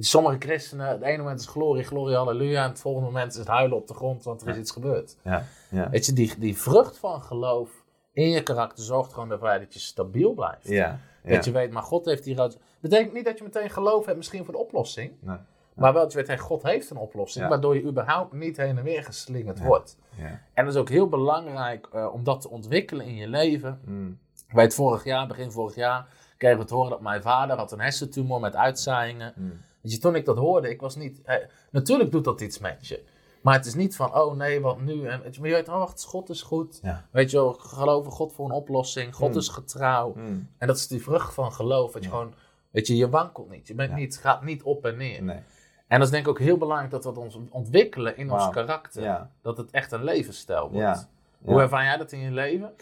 [0.05, 2.63] sommige christenen, het ene moment is glorie, glorie, halleluja.
[2.63, 5.17] En het volgende moment is het huilen op de grond, want er is iets gebeurd.
[5.23, 5.45] Ja.
[5.71, 5.91] Ja.
[5.91, 7.71] Weet je, die, die vrucht van geloof
[8.13, 10.69] in je karakter zorgt gewoon ervoor dat je stabiel blijft.
[10.69, 11.01] Ja.
[11.23, 12.59] Dat je weet, maar God heeft die rood.
[12.81, 15.13] Betekent niet dat je meteen geloof hebt misschien voor de oplossing.
[15.21, 15.37] Nee.
[15.75, 18.79] Maar wel dat je weet, hey, God heeft een oplossing, waardoor je überhaupt niet heen
[18.79, 19.97] en weer geslingerd wordt.
[20.17, 20.41] Ja.
[20.55, 23.81] En dat is ook heel belangrijk eh, om dat te ontwikkelen in je leven.
[23.85, 24.19] Mm.
[24.53, 27.73] Bij het vorig jaar, begin vorig jaar, kregen we te horen dat mijn vader had
[27.73, 29.33] een hersentumor met uitzaaiingen.
[29.37, 29.61] Mm.
[29.81, 31.23] Weet je, toen ik dat hoorde, ik was niet...
[31.23, 31.37] eh,
[31.71, 33.05] natuurlijk doet dat iets met je.
[33.43, 35.07] Maar het is niet van, oh nee, wat nu?
[35.07, 36.79] En, maar je weet, oh wacht, God is goed.
[36.83, 37.07] Ja.
[37.11, 39.15] Weet je wel, geloven God voor een oplossing.
[39.15, 39.37] God Mm.
[39.37, 40.13] is getrouw.
[40.17, 40.49] Mm.
[40.59, 41.93] En dat is die vrucht van geloof.
[41.93, 42.15] Dat je Ja.
[42.17, 42.35] gewoon,
[42.71, 43.69] weet je, je wankelt niet.
[43.69, 43.97] Je bent Ja.
[43.97, 45.23] niet, gaat niet op en neer.
[45.23, 45.37] Nee.
[45.89, 48.51] En dat is denk ik ook heel belangrijk dat we dat ons ontwikkelen in ons
[48.51, 49.27] karakter.
[49.43, 51.09] Dat het echt een levensstijl wordt.
[51.45, 52.73] Hoe ervaar jij dat in je leven?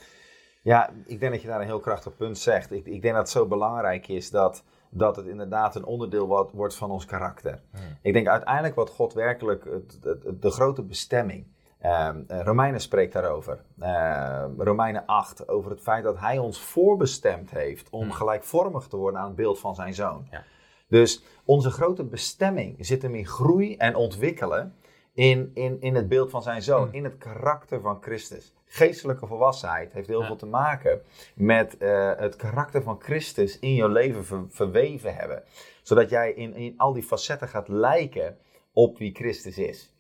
[0.63, 2.73] Ja, ik denk dat je daar een heel krachtig punt zegt.
[2.73, 6.53] Ik, ik denk dat het zo belangrijk is dat, dat het inderdaad een onderdeel wordt,
[6.53, 7.61] wordt van ons karakter.
[7.71, 7.81] Hmm.
[8.03, 11.47] Ik denk uiteindelijk wat God werkelijk, het, het- het- de grote bestemming.
[11.79, 13.63] ehm, eh, Romeinen spreekt daarover.
[13.81, 18.13] Ehm, Romeinen 8, over het feit dat hij ons voorbestemd heeft om Hmm.
[18.13, 20.27] gelijkvormig te worden aan het beeld van zijn zoon.
[20.31, 20.43] Ja.
[20.89, 24.75] Dus onze grote bestemming zit hem in groei en ontwikkelen
[25.15, 26.95] in, in, in het beeld van zijn zoon, Hmm.
[26.95, 28.55] in het karakter van Christus.
[28.69, 30.27] Geestelijke volwassenheid heeft heel Ja.
[30.27, 31.03] veel te maken
[31.35, 35.43] met eh, het karakter van Christus in je leven ver- verweven hebben.
[35.83, 38.37] Zodat jij in, in al die facetten gaat lijken
[38.73, 39.93] op wie Christus is.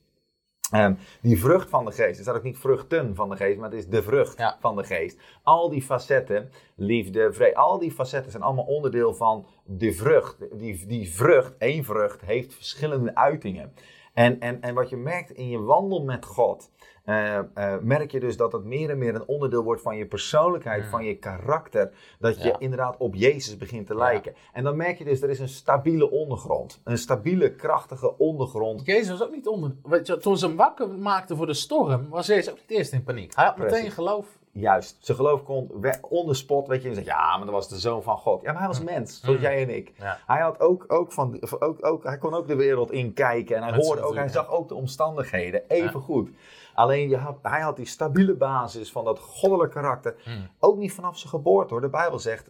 [0.71, 3.71] Ehm, die vrucht van de geest, er staat ook niet vruchten van de geest, maar
[3.71, 4.57] het is de vrucht Ja.
[4.61, 5.19] van de geest.
[5.43, 10.37] Al die facetten, liefde, vrede, al die facetten zijn allemaal onderdeel van de vrucht.
[10.59, 13.75] Die, die vrucht, één vrucht, heeft verschillende uitingen.
[14.19, 16.71] En, en, en wat je merkt in je wandel met God,
[17.05, 17.45] eh, eh,
[17.81, 20.89] merk je dus dat het meer en meer een onderdeel wordt van je persoonlijkheid, Mm.
[20.91, 21.91] van je karakter.
[22.19, 22.59] Dat je Ja.
[22.59, 23.99] inderdaad op Jezus begint te Ja.
[23.99, 24.35] lijken.
[24.53, 26.81] En dan merk je dus, er is een stabiele ondergrond.
[26.85, 28.87] Een stabiele, krachtige ondergrond.
[28.87, 29.73] Jezus was ook niet onder...
[29.83, 32.93] Weet je, toen ze hem wakker maakten voor de storm, was Jezus ook niet eerst
[32.93, 33.35] in paniek.
[33.37, 34.38] Hij had meteen geloof.
[34.53, 35.71] Juist, zijn geloof kon
[36.09, 38.43] on the spot, weet je, en zegt, ja, maar dat was de zoon van God.
[38.43, 39.43] Ja, maar hij was mens, zoals Mm.
[39.43, 39.93] jij en ik.
[39.99, 40.19] Ja.
[40.27, 43.73] Hij, had ook, ook van, ook, ook, hij kon ook de wereld inkijken en hij
[43.75, 46.31] hoorde ook, hij zag ook de omstandigheden, even goed.
[46.75, 50.49] Alleen je had, hij had die stabiele basis van dat goddelijk karakter, Mm.
[50.59, 51.81] ook niet vanaf zijn geboorte hoor.
[51.83, 52.49] De Bijbel zegt,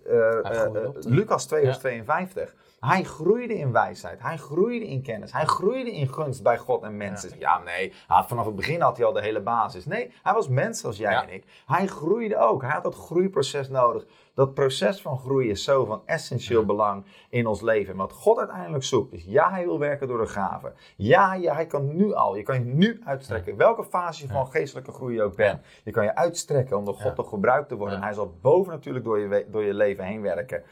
[0.72, 0.94] toch?
[1.04, 1.80] Lucas 2 vers Ja.
[1.82, 6.82] 52, hij groeide in wijsheid, hij groeide in kennis, hij groeide in gunst bij God
[6.82, 7.38] en mensen.
[7.38, 9.86] Ja, nee, had, vanaf het begin had hij al de hele basis.
[9.86, 11.22] Nee, hij was mens zoals jij Ja.
[11.22, 11.44] en ik.
[11.66, 14.06] Hij groeide ook, hij had dat groeiproces nodig.
[14.38, 17.92] Dat proces van groei is zo van essentieel belang in ons leven.
[17.92, 20.72] En wat God uiteindelijk zoekt, is ja, hij wil werken door de gaven.
[20.96, 23.56] Ja, ja, hij kan nu al, je kan je nu uitstrekken.
[23.56, 25.60] Welke fase je van geestelijke groei je ook bent.
[25.84, 27.96] Je kan je uitstrekken om door God toch gebruikt te worden.
[27.96, 30.62] En hij zal boven natuurlijk door je, door je leven heen werken.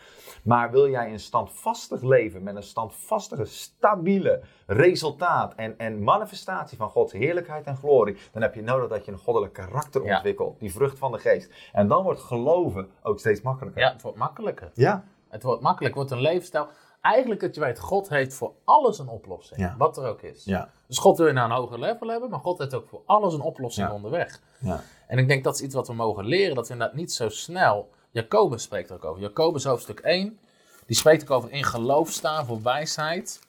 [0.43, 6.91] Maar wil jij een standvastig leven met een standvastige, stabiele resultaat en, en manifestatie van
[6.91, 10.15] Gods heerlijkheid en glorie, dan heb je nodig dat je een goddelijk karakter Ja.
[10.15, 11.51] ontwikkelt, die vrucht van de geest.
[11.73, 13.83] En dan wordt geloven ook steeds makkelijker.
[13.83, 14.71] Ja, het wordt makkelijker.
[14.75, 15.05] Ja.
[15.29, 16.69] Het wordt makkelijk, het wordt een levensstijl.
[17.01, 19.61] Eigenlijk dat je weet, God heeft voor alles een oplossing.
[19.61, 19.75] Ja.
[19.79, 20.45] Wat er ook is.
[20.45, 20.69] Ja.
[20.87, 23.35] Dus God wil je naar een hoger level hebben, maar God heeft ook voor alles
[23.35, 24.41] een oplossing onderweg.
[24.59, 24.81] Ja.
[25.07, 27.29] En ik denk dat is iets wat we mogen leren, dat we inderdaad niet zo
[27.29, 27.89] snel...
[28.11, 29.23] Jacobus spreekt er ook over.
[29.23, 30.39] Jacobus hoofdstuk 1,
[30.87, 33.41] die spreekt ook over in geloof staan voor wijsheid.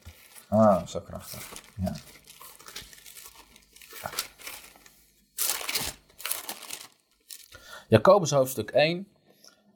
[0.50, 1.64] Ah, zo krachtig.
[1.78, 1.94] Ja.
[7.88, 9.08] Jacobus hoofdstuk 1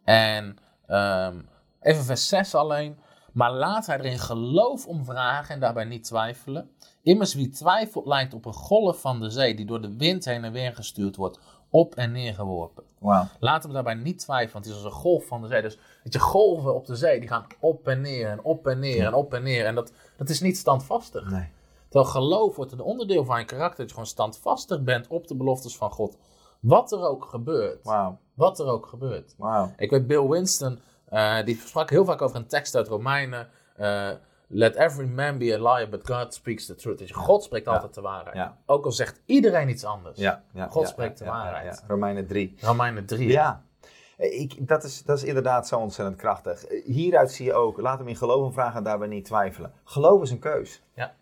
[0.03, 0.57] en
[0.87, 1.41] ehm,
[1.81, 2.99] even vers 6 alleen.
[3.33, 6.71] Maar laat hij er in geloof om vragen en daarbij niet twijfelen.
[7.01, 10.43] Immers wie twijfelt lijkt op een golf van de zee die door de wind heen
[10.43, 11.39] en weer gestuurd wordt,
[11.71, 12.83] op en neer geworpen.
[12.99, 13.27] Wauw.
[13.39, 15.61] Laat hem daarbij niet twijfelen, want het is als een golf van de zee.
[15.61, 18.79] Dus weet je, golven op de zee, die gaan op en neer en op en
[18.79, 19.65] neer en op en neer.
[19.65, 21.29] En dat, dat is niet standvastig.
[21.31, 21.49] Nee.
[21.89, 25.35] Terwijl geloof wordt een onderdeel van je karakter, dat je gewoon standvastig bent op de
[25.35, 26.17] beloftes van God.
[26.59, 27.83] Wat er ook gebeurt.
[28.33, 29.35] Wat er ook gebeurt.
[29.77, 33.47] Ik weet, Bill Winston, eh, die sprak heel vaak over een tekst uit Romeinen.
[33.75, 34.09] eh,
[34.53, 36.97] Let every man be a liar, but God speaks the truth.
[36.97, 37.71] Dus God spreekt Ja.
[37.73, 38.35] altijd de waarheid.
[38.35, 38.57] Ja.
[38.65, 40.17] Ook al zegt iedereen iets anders.
[40.19, 40.43] Ja.
[40.69, 41.83] God spreekt de waarheid.
[41.87, 42.55] Romeinen 3.
[42.61, 43.27] Romeinen 3.
[43.29, 43.63] Ja,
[44.17, 46.65] ik, dat, is, dat is inderdaad zo ontzettend krachtig.
[46.83, 49.73] Hieruit zie je ook, laat hem in geloven vragen en daarbij niet twijfelen.
[49.83, 50.83] Geloof is een keus.
[50.93, 51.13] Ja.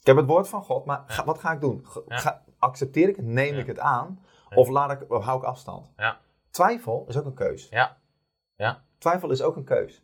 [0.00, 1.86] Ik heb het woord van God, maar ga- wat ga ik doen?
[2.08, 4.20] Ga- accepteer ik het, neem ik het aan,
[4.54, 5.86] of, laat ik, of hou ik afstand?
[5.96, 6.18] Ja.
[6.50, 7.68] Twijfel is ook een keus.
[7.70, 7.96] Ja.
[8.56, 8.82] Ja.
[8.98, 10.02] Twijfel is ook een keus.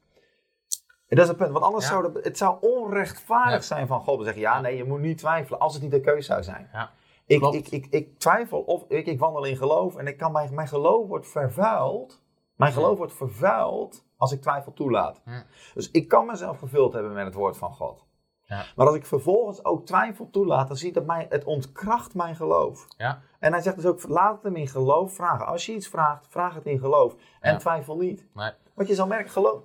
[1.08, 1.90] En dat is het punt, want anders Ja.
[1.90, 3.60] zou het, het zou onrechtvaardig Ja.
[3.60, 6.02] zijn van God te zeggen, ja, nee, je moet niet twijfelen als het niet een
[6.02, 6.68] keus zou zijn.
[6.72, 6.90] Ja.
[7.26, 10.54] Ik, ik, ik, ik twijfel of ik, ik wandel in geloof en ik kan mijn,
[10.54, 12.22] mijn geloof wordt vervuild.
[12.56, 15.22] Mijn geloof wordt vervuild als ik twijfel toelaat.
[15.24, 15.44] Ja.
[15.74, 18.04] Dus ik kan mezelf gevuld hebben met het woord van God.
[18.42, 18.64] Ja.
[18.76, 22.36] Maar als ik vervolgens ook twijfel toelaat, dan zie ik dat mij, het ontkracht mijn
[22.36, 22.86] geloof.
[22.96, 23.20] Ja.
[23.38, 25.46] En hij zegt dus ook, laat het hem in geloof vragen.
[25.46, 27.14] Als je iets vraagt, vraag het in geloof.
[27.40, 27.58] En Ja.
[27.58, 28.26] twijfel niet.
[28.34, 28.50] Nee.
[28.76, 29.60] Want je zal merken, geloof,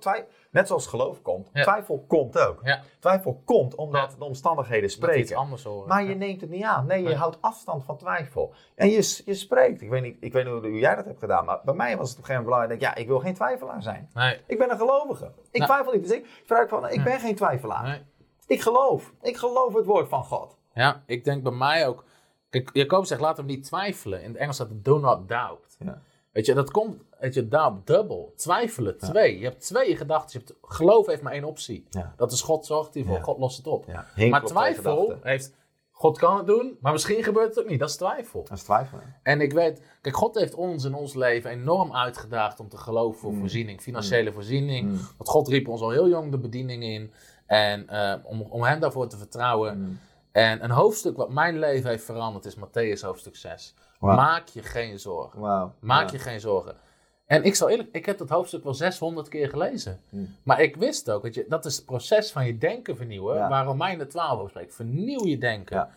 [0.50, 1.62] net zoals geloof komt, Ja.
[1.62, 2.60] twijfel komt ook.
[2.62, 2.80] Ja.
[2.98, 4.18] Twijfel komt omdat Ja.
[4.18, 5.36] de omstandigheden spreken.
[5.36, 5.88] anders horen.
[5.88, 6.86] Maar je neemt het niet aan.
[6.86, 8.54] Nee, je houdt afstand van twijfel.
[8.74, 9.80] En je, je spreekt.
[9.80, 12.08] Ik weet, niet, ik weet niet hoe jij dat hebt gedaan, maar bij mij was
[12.10, 12.80] het op een gegeven moment belangrijk.
[12.80, 14.10] Ja, ik wil geen twijfelaar zijn.
[14.14, 15.32] Nee, Ik ben een gelovige.
[15.50, 15.70] Ik Nou.
[15.72, 16.02] twijfel niet.
[16.02, 17.82] Dus ik vraag van, ik ben geen twijfelaar.
[17.82, 18.02] nee.
[18.46, 19.12] Ik geloof.
[19.22, 20.56] Ik geloof het woord van God.
[20.74, 22.04] Ja, ik denk bij mij ook.
[22.50, 24.22] Kijk, Jacob zegt, laat hem niet twijfelen.
[24.22, 25.76] In het Engels staat het do not doubt.
[25.78, 26.02] Ja.
[26.32, 28.32] Weet je, dat komt, weet je, doubt, dubbel.
[28.36, 29.38] Twijfelen, twee.
[29.38, 30.40] Je hebt twee gedachten.
[30.40, 31.86] Je hebt, geloof heeft maar één optie.
[31.90, 32.12] Ja.
[32.16, 33.16] Dat is God zorgt hiervoor.
[33.16, 33.22] Ja.
[33.22, 33.86] God lost het op.
[34.30, 35.52] Maar twijfel heeft,
[35.90, 37.78] God kan het doen, maar misschien gebeurt het ook niet.
[37.80, 38.42] Dat is twijfel.
[38.48, 39.14] Dat is twijfelen.
[39.22, 43.20] En ik weet, kijk, God heeft ons in ons leven enorm uitgedaagd om te geloven
[43.20, 43.38] voor Mm.
[43.38, 44.88] voorziening, financiële voorziening.
[44.88, 44.96] Mm.
[45.16, 47.12] Want God riep ons al heel jong de bediening in.
[47.46, 49.78] En eh, om, om hem daarvoor te vertrouwen.
[49.78, 49.98] Mm.
[50.32, 53.74] En een hoofdstuk wat mijn leven heeft veranderd is Matthäus hoofdstuk 6.
[54.06, 55.40] Maak je geen zorgen.
[55.80, 56.12] Maak Ja.
[56.12, 56.74] je geen zorgen.
[57.26, 60.00] En ik zal eerlijk, ik heb dat hoofdstuk wel 600 keer gelezen.
[60.08, 60.36] Hmm.
[60.42, 63.48] Maar ik wist ook, weet je, dat is het proces van je denken vernieuwen, Ja.
[63.48, 64.74] waar Romeinen 12 over spreekt.
[64.74, 65.76] Vernieuw je denken.
[65.76, 65.90] Ja.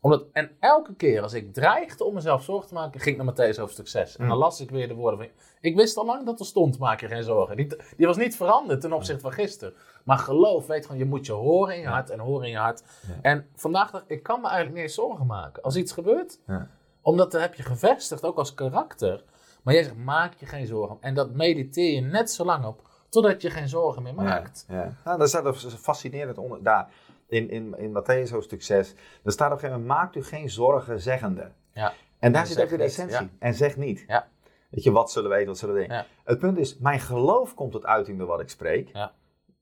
[0.00, 3.34] Omdat, en elke keer als ik dreigde om mezelf zorgen te maken, ging ik naar
[3.34, 4.12] Matthäus hoofdstuk 6.
[4.16, 4.38] En dan Hmm.
[4.38, 5.28] las ik weer de woorden van,
[5.60, 7.56] ik wist al lang dat er stond, maak je geen zorgen.
[7.56, 7.66] Die,
[7.96, 9.74] die was niet veranderd ten opzichte van gisteren.
[10.04, 12.56] Maar geloof, weet gewoon, je moet je horen in je hart en horen in je
[12.58, 12.82] hart.
[13.22, 15.62] En vandaag dacht ik, ik kan me eigenlijk niet eens zorgen maken.
[15.62, 16.68] Als iets gebeurt, Ja.
[17.08, 19.24] Omdat dat heb je gevestigd, ook als karakter.
[19.62, 20.96] Maar jij zegt, maak je geen zorgen.
[21.00, 24.64] En dat mediteer je net zo lang op, totdat je geen zorgen meer maakt.
[24.68, 24.92] Ja, ja.
[25.04, 26.62] Nou, daar staat een fascinerend onder.
[26.62, 26.90] Daar,
[27.28, 28.94] in, in, in Matthäus hoofdstuk 6.
[29.22, 31.50] Daar staat op een gegeven moment: maakt u geen zorgen zeggende.
[31.72, 31.92] Ja.
[32.18, 33.20] En daar En zit ook de essentie.
[33.20, 33.28] ja.
[33.38, 34.04] En zeg niet.
[34.06, 34.28] Ja.
[34.70, 35.98] Weet je, wat zullen we eten, wat zullen we denken.
[35.98, 36.06] Ja.
[36.24, 38.90] Het punt is, mijn geloof komt tot uiting door wat ik spreek.
[38.92, 39.12] Ja.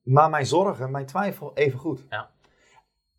[0.03, 2.05] Maar mijn zorgen, mijn twijfel, even goed.
[2.11, 2.31] Ja.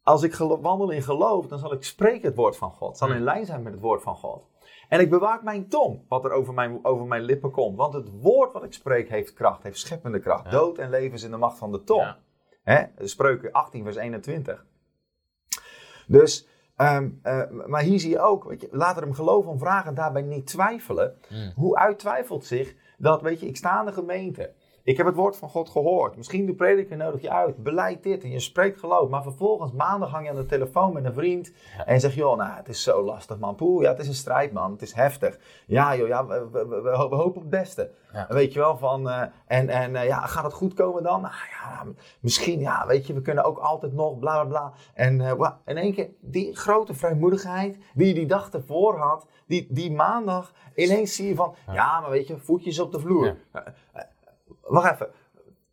[0.08, 2.98] Als ik wandel in geloof, dan zal ik spreken het woord van God.
[2.98, 3.18] Zal Hmm.
[3.18, 4.48] in lijn zijn met het woord van God.
[4.90, 7.78] En ik bewaak mijn tong, wat er over mijn, over mijn lippen komt.
[7.78, 10.44] Want het woord wat ik spreek heeft kracht, heeft scheppende kracht.
[10.44, 10.50] Ja.
[10.50, 12.02] Dood en leven is in de macht van de tong.
[12.02, 12.18] Ja.
[12.64, 13.08] Hè?
[13.08, 14.66] Spreuken 18, vers 21.
[16.08, 19.60] Dus, ehm, eh, maar hier zie je ook, weet je, laat er hem geloven om
[19.60, 21.18] vragen en daarbij niet twijfelen.
[21.30, 21.52] Mm.
[21.56, 24.54] Hoe uittwijfelt zich dat, weet je, ik sta in de gemeente.
[24.88, 26.18] Ik heb het woord van God gehoord.
[26.18, 27.64] Misschien de prediker nodig je uit.
[27.64, 29.10] Beleid dit en je spreekt geloof.
[29.10, 31.52] Maar vervolgens maandag hang je aan de telefoon met een vriend.
[31.78, 31.86] Ja.
[31.86, 33.56] En je zegt, joh, nou, het is zo lastig man.
[33.56, 34.72] Poeh, ja, het is een strijd man.
[34.72, 35.40] Het is heftig.
[35.66, 37.92] Ja, joh, ja, we, we, we, we hopen op het beste.
[38.14, 38.26] Ja.
[38.30, 41.22] Weet je wel, van, eh, en, en eh, ja, gaat het goed komen dan?
[41.22, 41.86] Nou ja,
[42.20, 44.74] misschien, ja, weet je, we kunnen ook altijd nog, bla, bla, bla.
[44.94, 49.68] En eh, in één keer, die grote vrijmoedigheid die je die dag ervoor had, die,
[49.70, 53.38] die maandag, ineens zie je van, ja, maar weet je, voetjes op de vloer.
[53.54, 53.64] Ja.
[54.68, 55.10] Wacht even,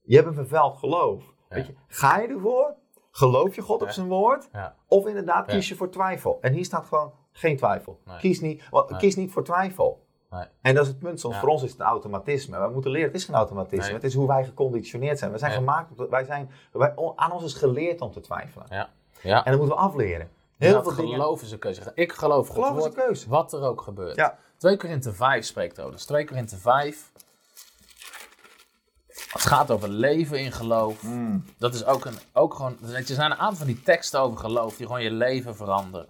[0.02, 1.22] je hebt een vervuild geloof.
[1.48, 1.57] Ja.
[1.57, 2.74] Weet je, ga je ervoor?
[3.11, 4.48] Geloof je God op zijn woord?
[4.88, 6.38] Of inderdaad kies je voor twijfel?
[6.40, 8.00] En hier staat gewoon geen twijfel.
[8.04, 8.18] Nee.
[8.18, 8.98] Kies, niet, Nee.
[8.98, 10.02] kies niet voor twijfel.
[10.30, 10.44] Nee.
[10.62, 11.20] En dat is het punt.
[11.20, 11.40] Soms Ja.
[11.40, 12.61] voor ons is het een automatisme.
[12.61, 13.85] We moeten leren, het is geen automatisme.
[13.85, 13.92] Nee.
[13.94, 15.33] Het is hoe wij geconditioneerd zijn.
[15.33, 18.66] We zijn gemaakt, wij zijn, wij, aan ons is geleerd om te twijfelen.
[18.70, 18.88] Ja.
[19.22, 19.44] ja.
[19.44, 20.30] En dat moeten we afleren.
[20.59, 21.92] Heel veel geloof is een keuze.
[21.94, 23.28] Ik geloof Geloof is woord, een keuze.
[23.28, 24.16] wat er ook gebeurt.
[24.16, 24.38] Ja.
[24.57, 25.92] 2 Korinthe 5 spreekt over.
[25.92, 27.12] Dus 2 Korinthe 5.
[29.14, 31.03] Het gaat over leven in geloof.
[31.03, 31.44] Mm.
[31.59, 32.77] Dat is ook, een, ook gewoon.
[32.92, 36.07] Er zijn een aantal van die teksten over geloof die gewoon je leven veranderen.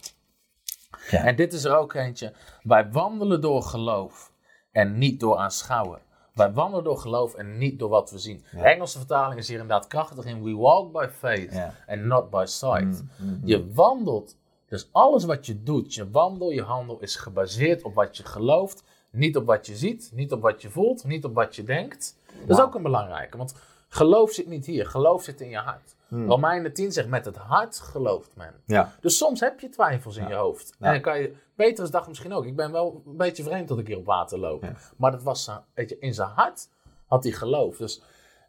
[1.10, 1.24] Ja.
[1.24, 2.32] En dit is er ook eentje.
[2.62, 4.32] Wij wandelen door geloof
[4.72, 5.98] en niet door aanschouwen.
[6.34, 8.44] Wij wandelen door geloof en niet door wat we zien.
[8.52, 8.58] Ja.
[8.62, 10.42] De Engelse vertaling is hier inderdaad krachtig in.
[10.42, 11.74] We walk by faith Ja.
[11.86, 12.84] and not by sight.
[12.84, 14.36] Mm, mm, Je wandelt.
[14.68, 18.82] Dus alles wat je doet, je wandel, je handel is gebaseerd op wat je gelooft.
[19.14, 22.16] Niet op wat je ziet, niet op wat je voelt, niet op wat je denkt.
[22.46, 23.54] Dat is ook een belangrijke, want
[23.88, 25.94] geloof zit niet hier, geloof zit in je hart.
[26.08, 26.28] Hmm.
[26.28, 28.54] Romeinen 10 zegt, met het hart gelooft men.
[28.66, 28.94] Ja.
[29.00, 30.74] Dus soms heb je twijfels in je hoofd.
[30.78, 30.86] Ja.
[30.86, 33.78] En dan kan je, Petrus dacht misschien ook, ik ben wel een beetje vreemd dat
[33.78, 34.64] ik hier op water loop.
[34.96, 36.68] Maar dat was, zijn- weet je, in zijn hart
[37.06, 37.76] had hij geloof.
[37.76, 38.02] Dus,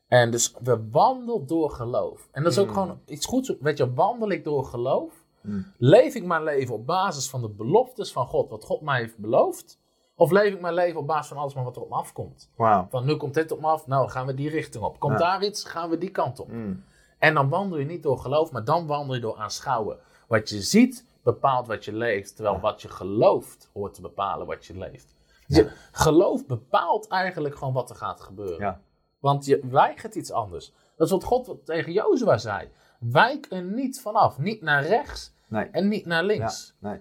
[0.07, 2.27] en dus we wandelen door geloof.
[2.31, 2.73] En dat is ook Mm.
[2.73, 3.53] gewoon iets goeds.
[3.59, 5.13] Weet je, wandel ik door geloof?
[5.41, 5.65] Mm.
[5.77, 9.17] Leef ik mijn leven op basis van de beloftes van God, wat God mij heeft
[9.17, 9.79] beloofd?
[10.15, 12.49] Of leef ik mijn leven op basis van alles maar wat er op me afkomt?
[12.55, 12.87] Wauw.
[12.89, 14.99] Van nu komt dit op me af, nou gaan we die richting op.
[14.99, 15.19] Komt Ja.
[15.19, 16.51] daar iets, gaan we die kant op.
[16.51, 16.83] Mm.
[17.19, 19.97] En dan wandel je niet door geloof, maar dan wandel je door aanschouwen.
[20.27, 24.65] Wat je ziet bepaalt wat je leeft, terwijl wat je gelooft hoort te bepalen wat
[24.65, 25.13] je leeft.
[25.47, 28.59] Dus geloof bepaalt eigenlijk gewoon wat er gaat gebeuren.
[28.59, 28.79] Ja.
[29.19, 30.73] Want je weigert iets anders.
[30.95, 32.69] Dat is wat God tegen Jozua zei.
[32.99, 34.37] Wijk er niet vanaf.
[34.37, 35.65] Niet naar rechts Nee.
[35.71, 36.27] en niet naar Ja.
[36.27, 36.73] links.
[36.79, 36.99] Nee.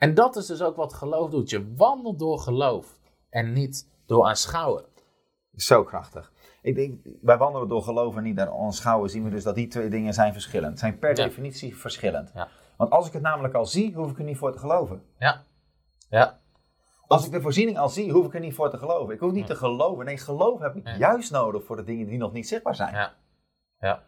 [0.00, 1.50] En dat is dus ook wat geloof doet.
[1.50, 2.98] Je wandelt door geloof
[3.30, 4.84] en niet door aanschouwen.
[5.56, 6.32] Zo krachtig.
[6.62, 9.66] Ik denk, wij wandelen door geloof en niet naar aanschouwen, zien we dus dat die
[9.68, 10.78] twee dingen zijn verschillend.
[10.78, 11.24] Zijn per Ja.
[11.24, 12.30] definitie verschillend.
[12.34, 12.48] Ja.
[12.76, 15.02] Want als ik het namelijk al zie, hoef ik er niet voor te geloven.
[15.18, 15.44] Ja.
[16.08, 16.40] Ja.
[17.06, 19.14] Als ik de voorziening al zie, hoef ik er niet voor te geloven.
[19.14, 20.04] Ik hoef niet te geloven.
[20.04, 22.94] Nee, geloof heb ik juist nodig voor de dingen die nog niet zichtbaar zijn.
[22.94, 23.14] Ja.
[23.80, 24.02] ja.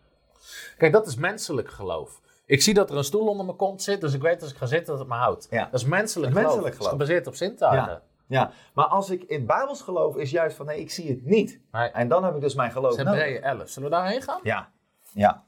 [0.77, 2.21] Kijk, dat is menselijk geloof.
[2.47, 4.57] Ik zie dat er een stoel onder mijn kont zit, dus ik weet als ik
[4.57, 5.47] ga zitten dat het me houdt.
[5.51, 5.65] Ja.
[5.71, 6.65] Dat is menselijk Dat is geloof.
[6.65, 6.91] menselijk Dat is geloof.
[6.93, 7.91] gebaseerd op zintuigen.
[7.93, 8.03] Ja.
[8.27, 11.61] Ja, maar als ik in Bijbels geloof, is juist van nee, ik zie het niet.
[11.73, 11.89] Nee.
[11.91, 13.13] En dan heb ik dus mijn geloof nodig.
[13.15, 13.69] Hebreeën 11.
[13.69, 14.41] Zullen we daarheen gaan?
[14.43, 14.69] Ja,
[15.13, 15.45] ja.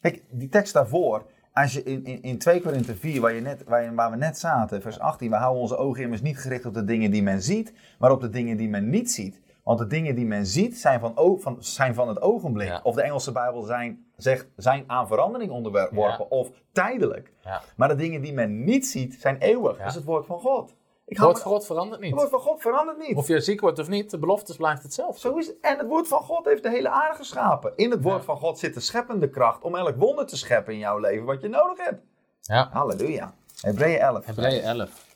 [0.00, 3.64] Kijk, die tekst daarvoor, als je in, in, in 2 Korinthe 4, waar, je net,
[3.64, 6.66] waar, je- waar we net zaten, vers 18, we houden onze ogen immers niet gericht
[6.66, 9.40] op de dingen die men ziet, maar op de dingen die men niet ziet.
[9.70, 12.68] Want de dingen die men ziet zijn van, o- van, zijn van het ogenblik.
[12.68, 12.80] Ja.
[12.82, 16.18] Of de Engelse Bijbel zijn, zegt, zijn aan verandering onderworpen Ja.
[16.28, 17.32] of tijdelijk.
[17.44, 17.62] Ja.
[17.76, 19.78] Maar de dingen die men niet ziet, zijn eeuwig.
[19.78, 20.70] Dat is het woord van God.
[21.04, 22.14] Ik Het woord van God verandert het niet.
[22.18, 23.16] woord van God verandert niet.
[23.16, 25.20] Of je ziek wordt of niet, de beloftes blijft hetzelfde.
[25.20, 25.56] Zo is het.
[25.60, 27.72] En het woord van God heeft de hele aarde geschapen.
[27.76, 28.22] In het woord Ja.
[28.24, 31.40] van God zit de scheppende kracht om elk wonder te scheppen in jouw leven wat
[31.40, 32.02] je nodig hebt.
[32.40, 32.68] Ja.
[32.72, 33.34] Halleluja.
[33.60, 34.24] Hebreeën 11.
[34.26, 35.08] Hebreeën 11.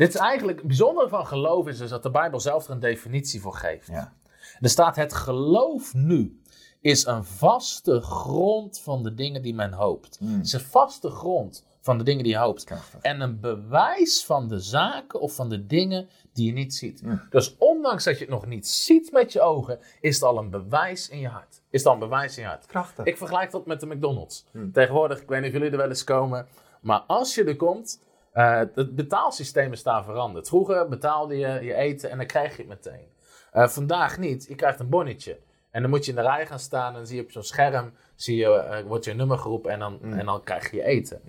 [0.00, 2.80] Dit is eigenlijk, het bijzondere van geloof is dus dat de Bijbel zelf er een
[2.80, 3.86] definitie voor geeft.
[3.86, 4.12] Ja.
[4.60, 6.40] Er staat het geloof nu
[6.80, 10.18] is een vaste grond van de dingen die men hoopt.
[10.24, 12.64] Het is een vaste grond van de dingen die je hoopt.
[12.64, 13.00] Krachtig.
[13.00, 17.02] En een bewijs van de zaken of van de dingen die je niet ziet.
[17.30, 20.50] Dus ondanks dat je het nog niet ziet met je ogen, is het al een
[20.50, 21.62] bewijs in je hart.
[21.70, 22.66] Is het al een bewijs in je hart.
[22.66, 23.04] Krachtig.
[23.04, 24.44] Ik vergelijk dat met de McDonald's.
[24.72, 26.46] Tegenwoordig, ik weet niet of jullie er wel eens komen,
[26.80, 28.00] maar als je er komt,
[28.32, 30.48] eh, het betaalsysteem is daar veranderd.
[30.48, 33.06] Vroeger betaalde je je eten en dan krijg je het meteen.
[33.52, 35.38] Eh, vandaag niet, je krijgt een bonnetje.
[35.70, 37.42] En dan moet je in de rij gaan staan en dan zie je op zo'n
[37.42, 40.84] scherm, zie je, eh, wordt je nummer geroepen en dan, en dan krijg je je
[40.84, 41.20] eten.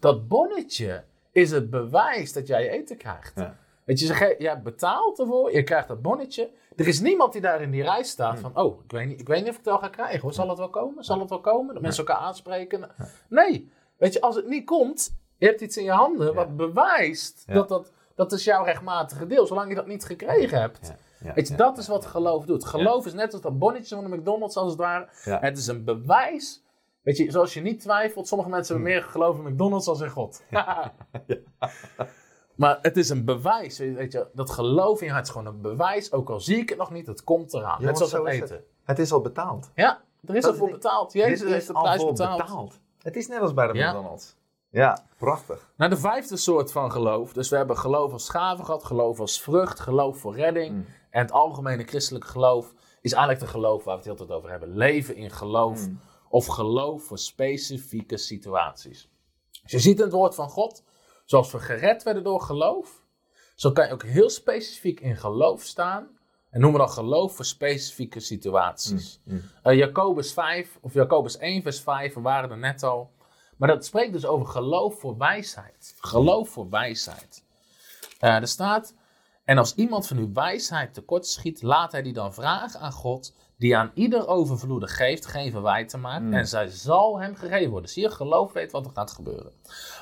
[0.00, 3.32] Dat bonnetje is het bewijs dat jij je eten krijgt.
[3.36, 3.56] Ja.
[3.84, 6.50] Weet je, ze ge- je hebt betaald ervoor, je krijgt dat bonnetje.
[6.76, 9.26] Er is niemand die daar in die rij staat van, oh, ik weet, niet, ik
[9.26, 10.20] weet niet of ik het wel ga krijgen.
[10.20, 10.32] Hoor.
[10.32, 11.04] Zal het wel komen?
[11.04, 11.74] Zal het wel komen?
[11.74, 12.90] Dat mensen elkaar aanspreken?
[13.28, 13.70] Nee.
[13.96, 17.68] Weet je, als het niet komt, je hebt iets in je handen wat bewijst dat
[17.68, 19.46] dat, dat is jouw rechtmatige deel.
[19.46, 20.92] Zolang je dat niet gekregen hebt.
[21.22, 22.64] Ja, Weet je, ja, dat is wat geloof doet.
[22.64, 25.08] Geloof is net als dat bonnetje van de McDonald's als het ware.
[25.22, 26.62] Het is een bewijs.
[27.02, 28.84] Weet je, zoals je niet twijfelt, sommige mensen Hmm.
[28.84, 30.42] hebben meer geloof in McDonald's dan in God.
[32.54, 33.78] Maar het is een bewijs.
[33.78, 36.12] Weet je, dat geloof in je hart is gewoon een bewijs.
[36.12, 37.82] Ook al zie ik het nog niet, het komt eraan.
[37.82, 38.56] Net zoals zo het eten.
[38.56, 38.64] Het.
[38.84, 39.70] het is al betaald.
[39.74, 41.12] Ja, er is Dat al voor betaald.
[41.12, 42.78] Jezus heeft de al prijs voor betaald.
[43.02, 43.72] Het is net als bij de.
[43.78, 44.36] McDonald's.
[44.70, 45.72] Ja, prachtig.
[45.76, 47.32] Nou, de vijfde soort van geloof.
[47.32, 50.74] Dus we hebben geloof als gave gehad, geloof als vrucht, geloof voor redding.
[50.74, 50.86] Mm.
[51.10, 54.50] En het algemene christelijke geloof is eigenlijk de geloof waar we het heel tijd over
[54.50, 54.76] hebben.
[54.76, 56.00] Leven in geloof Mm.
[56.28, 59.08] of geloof voor specifieke situaties.
[59.62, 60.84] Dus je ziet in het woord van God,
[61.24, 63.02] zoals we gered werden door geloof,
[63.54, 66.18] zo kan je ook heel specifiek in geloof staan.
[66.50, 69.20] En noemen we dan geloof voor specifieke situaties.
[69.62, 73.10] Eh, Jacobus 5, of Jacobus 1 vers 5, we waren er net al.
[73.60, 75.94] Maar dat spreekt dus over geloof voor wijsheid.
[76.00, 77.44] Geloof voor wijsheid.
[78.18, 78.94] Eh, er staat,
[79.44, 83.34] en als iemand van uw wijsheid tekort schiet, laat hij die dan vragen aan God,
[83.58, 87.90] die aan ieder overvloedig geeft, geen verwijt te maken, en zij zal hem gegeven worden.
[87.90, 89.52] Zie je, geloof weet wat er gaat gebeuren.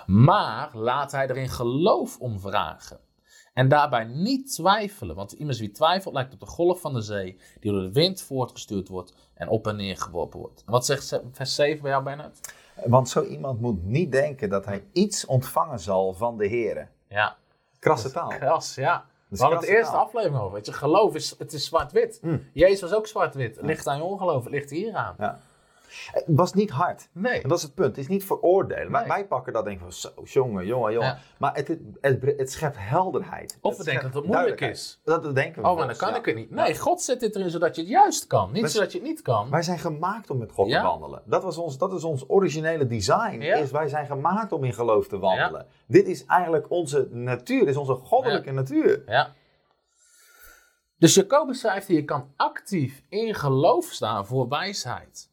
[0.06, 3.00] Maar laat hij er in geloof om vragen.
[3.54, 7.40] En daarbij niet twijfelen, want iemand wie twijfelt lijkt op de golf van de zee,
[7.60, 10.62] die door de wind voortgestuurd wordt en op en neer geworpen wordt.
[10.66, 12.52] En wat zegt ze- vers 7 bij jou, Bernard?
[12.86, 16.86] Want zo iemand moet niet denken dat hij iets ontvangen zal van de Here.
[17.08, 17.36] Ja,
[17.78, 18.28] Krasse taal.
[18.28, 19.04] Kras, ja.
[19.28, 20.04] We hadden het eerste taal.
[20.04, 20.52] aflevering over.
[20.54, 22.20] Weet je, geloof is, het is zwart-wit.
[22.52, 23.58] Jezus was ook zwart-wit.
[23.60, 25.14] Ligt aan je ongeloof, ligt hier aan.
[25.18, 25.38] Ja.
[26.12, 27.08] Het was niet hard.
[27.12, 27.42] Nee.
[27.42, 27.88] En dat is het punt.
[27.88, 28.92] Het is niet veroordelen.
[28.92, 29.06] Nee.
[29.06, 31.08] wij pakken dat denk van zo, jongen, jongen, jongen.
[31.08, 31.18] Ja.
[31.38, 31.68] Maar het,
[32.00, 33.58] het, het, schept helderheid.
[33.60, 35.00] Of we denken dat het moeilijk is.
[35.04, 35.68] Dat, dat denken we.
[35.68, 36.16] Oh, maar dan kan ja.
[36.16, 36.50] ik het niet.
[36.50, 38.52] Nee, God zet dit erin zodat je het juist kan.
[38.52, 39.50] Niet zodat je het niet kan.
[39.50, 40.80] Wij zijn gemaakt om met God Ja.
[40.80, 41.22] te wandelen.
[41.24, 43.40] Dat, was ons, dat is ons originele design.
[43.40, 45.66] Is wij zijn gemaakt om in geloof te wandelen.
[45.86, 47.58] Dit is eigenlijk onze natuur.
[47.58, 49.02] Dit is onze goddelijke natuur.
[49.06, 49.34] Ja.
[50.98, 55.27] Dus Jacobus schrijft hier, je kan actief in geloof staan voor wijsheid.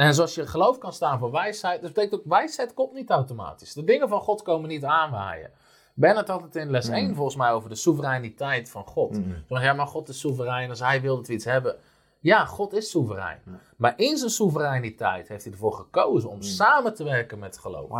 [0.00, 3.72] En zoals je geloof kan staan voor wijsheid, dat betekent ook, wijsheid komt niet automatisch.
[3.72, 5.50] De dingen van God komen niet aanwaaien.
[5.94, 9.12] Bernard had het in les 1 volgens mij over de soevereiniteit van God.
[9.12, 11.76] Toen dacht ja, maar God is soeverein, als hij wil dat we iets hebben.
[12.20, 13.38] Ja, God is soeverein.
[13.76, 17.90] Maar in zijn soevereiniteit heeft hij ervoor gekozen om samen te werken met geloof.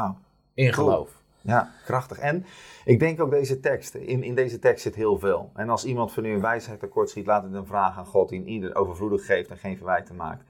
[0.55, 0.87] In Cool.
[0.87, 1.23] geloof.
[1.41, 2.19] Ja, krachtig.
[2.19, 2.45] En
[2.85, 3.95] ik denk ook deze tekst.
[3.95, 5.51] In, in deze tekst zit heel veel.
[5.55, 8.29] En als iemand van u een wijsheid tekort schiet, laat het een vraag aan God
[8.29, 10.45] die in ieder overvloedig geeft en geen verwijten maakt.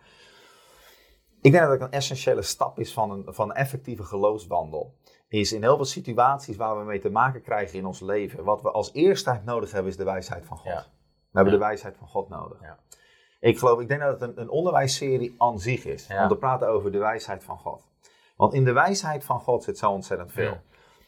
[1.42, 4.94] Ik denk dat het een essentiële stap is van een, van een effectieve geloofswandel.
[5.28, 8.44] Is in heel veel situaties waar we mee te maken krijgen in ons leven.
[8.44, 10.66] Wat we als eerste nodig hebben is de wijsheid van God.
[10.72, 10.86] Ja.
[11.30, 11.58] We hebben Ja.
[11.58, 12.58] de wijsheid van God nodig.
[12.60, 12.78] Ja.
[13.40, 16.08] Ik geloof, ik denk dat het een, een onderwijsserie aan zich is.
[16.22, 17.82] Om te praten over de wijsheid van God.
[18.36, 20.56] Want in de wijsheid van God zit zo ontzettend veel.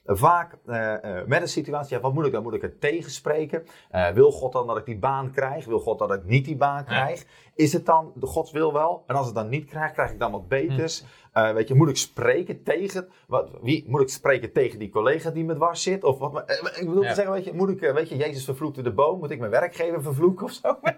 [0.05, 2.43] Vaak eh, eh, met een situatie, ja, wat moet ik dan?
[2.43, 3.67] Moet ik het tegenspreken?
[3.91, 5.65] Eh, wil God dan dat ik die baan krijg?
[5.65, 7.25] Wil God dat ik niet die baan krijg?
[7.55, 9.05] Is het dan de Gods wil wel?
[9.07, 11.05] En als ik het dan niet krijg, krijg ik dan wat beters?
[11.33, 15.31] Eh, weet je, moet ik spreken tegen, wat, wie, moet ik spreken tegen die collega
[15.31, 16.05] die me dwars zit?
[16.05, 18.93] Of wat, ik bedoel te zeggen, weet je, moet ik, weet je, Jezus vervloekte de
[18.93, 20.77] boom, moet ik mijn werkgever vervloeken of zo?
[20.83, 20.97] Weet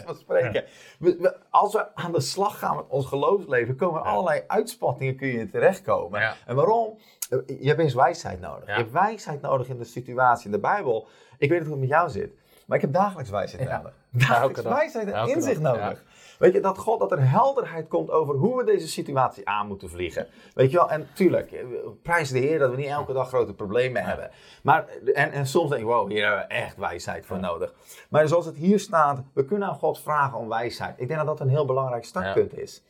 [0.00, 0.64] je, van spreken.
[0.98, 5.16] We- we- als we aan de slag gaan met ons geloofsleven, komen er allerlei uitspattingen
[5.16, 6.20] kun je terechtkomen.
[6.46, 6.98] En waarom?
[7.46, 8.66] Je hebt eens wijsheid nodig.
[8.66, 8.72] Ja.
[8.74, 10.46] Je hebt wijsheid nodig in de situatie.
[10.46, 11.06] In de Bijbel,
[11.38, 12.32] ik weet niet hoe het met jou zit,
[12.66, 13.76] maar ik heb dagelijks wijsheid Ja.
[13.76, 13.94] nodig.
[14.28, 16.04] Dagelijks wijsheid en Elke inzicht dag, nodig.
[16.38, 19.90] Weet je, dat God, dat er helderheid komt over hoe we deze situatie aan moeten
[19.90, 20.26] vliegen.
[20.54, 21.64] Weet je wel, en tuurlijk, eh,
[22.02, 24.30] prijs de Heer dat we niet elke dag grote problemen hebben.
[24.62, 27.74] Maar, en, en soms denk ik, wow, hier hebben we echt wijsheid voor nodig.
[28.08, 31.00] Maar zoals het hier staat, we kunnen aan God vragen om wijsheid.
[31.00, 32.82] Ik denk dat dat een heel belangrijk startpunt is.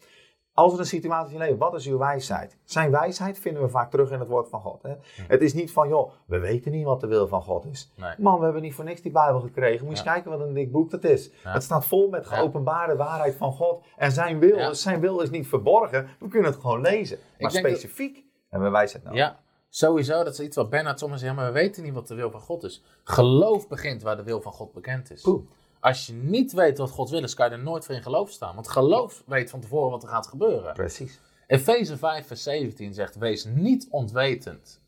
[0.55, 2.57] Als er een situatie leeft, wat is uw wijsheid?
[2.65, 4.83] Zijn wijsheid vinden we vaak terug in het woord van God.
[4.83, 4.95] Hè?
[5.29, 7.93] Het is niet van, joh, we weten niet wat de wil van God is.
[7.97, 8.15] Nee.
[8.19, 9.87] Man, we hebben niet voor niks die Bijbel gekregen.
[9.87, 11.31] Moet je eens kijken wat een dik boek dat is.
[11.45, 11.53] Ja.
[11.53, 12.37] Het staat vol met Ja.
[12.37, 13.83] geopenbaarde waarheid van God.
[13.97, 14.73] En zijn wil, Ja.
[14.75, 16.09] zijn wil is niet verborgen.
[16.19, 17.19] We kunnen het gewoon lezen.
[17.38, 19.19] Maar denk dat- specifiek hebben we wijsheid nodig.
[19.21, 19.38] Ja,
[19.69, 20.25] sowieso.
[20.25, 22.41] Dat is iets wat Bernard soms zegt, maar we weten niet wat de wil van
[22.41, 22.83] God is.
[23.05, 25.21] Geloof begint waar de wil van God bekend is.
[25.23, 25.43] Poeh.
[25.83, 28.31] Als je niet weet wat God wil is, kan je er nooit voor in geloof
[28.31, 28.55] staan.
[28.55, 30.73] Want geloof weet van tevoren wat er gaat gebeuren.
[30.73, 31.21] Precies.
[31.47, 34.81] Efeze 5 vers 17 zegt, wees niet onwetend,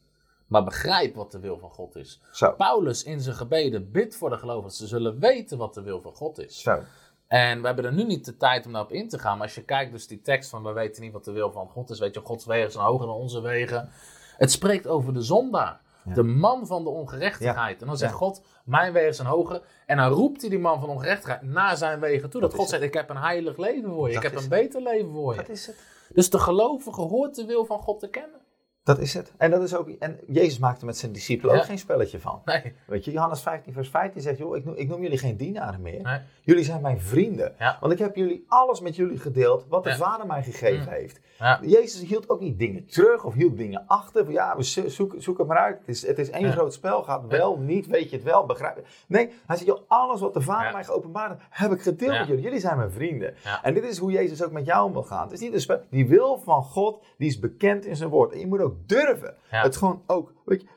[0.46, 2.20] maar begrijp wat de wil van God is.
[2.32, 2.52] Zo.
[2.52, 6.00] Paulus in zijn gebeden bidt voor de gelovigen, dat ze zullen weten wat de wil
[6.00, 6.60] van God is.
[6.60, 6.82] Zo.
[7.26, 9.36] En we hebben er nu niet de tijd om daarop in te gaan.
[9.36, 11.68] Maar als je kijkt dus die tekst van we weten niet wat de wil van
[11.68, 11.98] God is.
[11.98, 13.90] Weet je, Gods wegen zijn hoger dan onze wegen.
[14.36, 15.80] Het spreekt over de zondaar.
[16.04, 17.80] De man van de ongerechtigheid.
[17.80, 18.12] En dan zegt.
[18.12, 19.62] God, mijn wegen zijn hoger.
[19.86, 22.40] En dan roept hij die man van ongerechtigheid naar zijn wegen toe.
[22.40, 24.14] Dat, God zegt, ik heb een heilig leven voor je.
[24.14, 25.40] Dat ik heb een beter leven voor je.
[25.40, 25.76] Dat is het.
[26.14, 28.40] Dus de gelovige hoort de wil van God te kennen.
[28.84, 29.32] Dat is het.
[29.36, 31.60] En, dat is ook, en Jezus maakte met zijn discipelen Ja.
[31.60, 32.42] ook geen spelletje van.
[32.44, 32.72] Nee.
[32.86, 35.82] Weet je, Johannes 15 vers 15 zegt, joh, ik noem, ik noem jullie geen dienaren
[35.82, 36.02] meer.
[36.02, 36.18] Nee.
[36.42, 37.54] Jullie zijn mijn vrienden.
[37.58, 37.76] Ja.
[37.80, 39.96] Want ik heb jullie alles met jullie gedeeld wat de Ja.
[39.96, 40.92] Vader mij gegeven Mm.
[40.92, 41.20] heeft.
[41.38, 41.60] Ja.
[41.62, 44.24] Jezus hield ook niet dingen terug of hield dingen achter.
[44.24, 45.78] Van, ja, we zo- zoek, het maar uit.
[45.78, 47.02] Het is, het is één groot spel.
[47.02, 48.82] Gaat wel, niet, weet je het wel, begrijp je.
[49.06, 52.26] Nee, hij zegt, joh, alles wat de Vader mij geopenbaard heeft, heb ik gedeeld met
[52.26, 52.42] jullie.
[52.42, 53.34] Jullie zijn mijn vrienden.
[53.62, 55.22] En dit is hoe Jezus ook met jou om wil gaan.
[55.22, 55.80] Het is niet een spel.
[55.90, 58.32] Die wil van God, die is bekend in zijn woord.
[58.32, 59.36] En je moet ook durven.
[59.50, 59.62] Ja.
[59.62, 60.68] Het gewoon ook, weet je,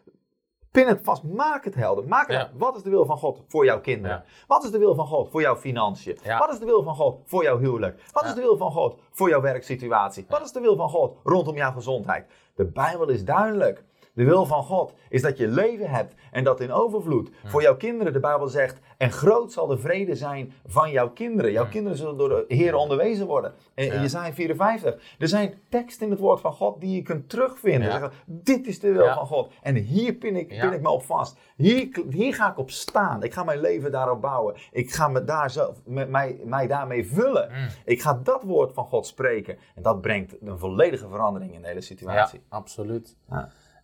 [0.72, 1.24] pin het vast.
[1.24, 2.08] Maak het helder.
[2.08, 2.52] Maak het Ja.
[2.54, 4.18] Wat is de wil van God voor jouw kinderen?
[4.18, 4.46] Ja.
[4.48, 6.18] Wat is de wil van God voor jouw financiën?
[6.40, 8.04] Wat is de wil van God voor jouw huwelijk?
[8.12, 10.26] Wat is de wil van God voor jouw werksituatie?
[10.30, 12.28] Wat is de wil van God rondom jouw gezondheid?
[12.56, 13.84] De Bijbel is duidelijk.
[14.18, 17.30] De wil van God is dat je leven hebt en dat in overvloed.
[17.46, 21.52] Voor jouw kinderen, de Bijbel zegt, en groot zal de vrede zijn van jouw kinderen.
[21.52, 23.54] Jouw kinderen zullen door de Heer onderwezen worden.
[23.76, 24.02] En Ja.
[24.02, 25.16] Jezaja 54.
[25.20, 27.92] Er zijn teksten in het woord van God die je kunt terugvinden.
[27.92, 29.52] Zeggen, dit is de wil van God.
[29.62, 31.38] En hier pin ik, pin ik me op vast.
[31.56, 33.24] Hier, hier ga ik op staan.
[33.24, 34.56] Ik ga mijn leven daarop bouwen.
[34.72, 37.50] Ik ga me daar zelf, met mij, mij daarmee vullen.
[37.52, 37.68] Mm.
[37.86, 39.58] Ik ga dat woord van God spreken.
[39.76, 42.42] En dat brengt een volledige verandering in de hele Ja, situatie.
[42.50, 43.16] absoluut.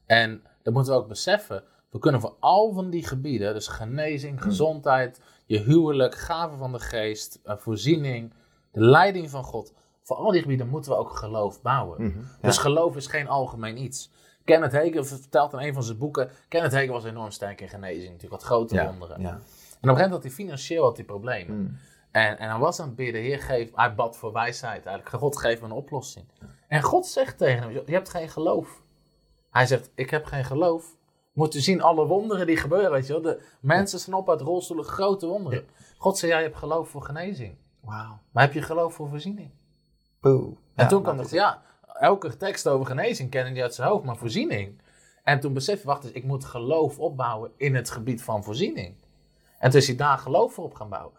[0.06, 1.64] En dat moeten we ook beseffen.
[1.90, 6.80] We kunnen voor al van die gebieden, dus genezing, gezondheid, je huwelijk, gaven van de
[6.80, 8.34] geest, eh, voorziening,
[8.72, 9.74] de leiding van God.
[10.02, 12.04] Voor al die gebieden moeten we ook geloof bouwen.
[12.04, 12.20] Mhm.
[12.42, 14.12] Dus geloof is geen algemeen iets.
[14.44, 16.30] Kenneth Hagin vertelt in een van zijn boeken.
[16.48, 18.86] Kenneth Hagin was enorm sterk in genezing, natuurlijk wat grote Ja.
[18.86, 19.22] wonderen.
[19.22, 19.30] Ja.
[19.30, 19.42] En op een
[19.80, 21.58] gegeven moment had hij financieel had hij problemen.
[21.58, 21.78] Mm.
[22.12, 25.18] En, en hij was aan het bidden, Heer, geef, hij bad voor wijsheid eigenlijk.
[25.18, 26.26] God, geef me een oplossing.
[26.68, 28.82] En God zegt tegen hem, je hebt geen geloof.
[29.54, 30.96] Hij zegt, ik heb geen geloof.
[31.34, 33.22] Moet u zien alle wonderen die gebeuren, weet je wel.
[33.22, 35.66] De mensen staan op uit rolstoelen, grote wonderen.
[35.98, 37.56] God zei, jij hebt geloof voor genezing.
[37.80, 38.20] Wauw.
[38.32, 39.52] Maar heb je geloof voor voorziening?
[40.20, 40.46] Poeh.
[40.46, 41.62] En Ja, toen kwam het, ja,
[42.00, 44.82] elke tekst over genezing kende hij uit zijn hoofd, maar voorziening.
[45.24, 48.96] En toen besefte hij, wacht eens, ik moet geloof opbouwen in het gebied van voorziening.
[49.60, 51.14] En toen is hij daar geloof voor op gaan bouwen.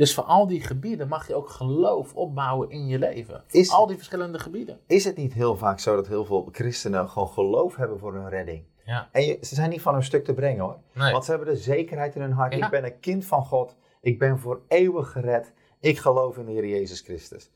[0.00, 3.44] Dus voor al die gebieden mag je ook geloof opbouwen in je leven.
[3.50, 4.80] Is- al die verschillende gebieden.
[4.86, 8.28] Is het niet heel vaak zo dat heel veel christenen gewoon geloof hebben voor hun
[8.28, 8.64] redding?
[8.84, 9.08] Ja.
[9.12, 10.78] En je- ze zijn niet van hun stuk te brengen hoor.
[10.94, 11.12] Nee.
[11.12, 12.54] Want ze hebben de zekerheid in hun hart.
[12.54, 12.64] Ja.
[12.64, 13.76] Ik ben een kind van God.
[14.00, 15.52] Ik ben voor eeuwig gered.
[15.80, 17.50] Ik geloof in de Heer Jezus Christus.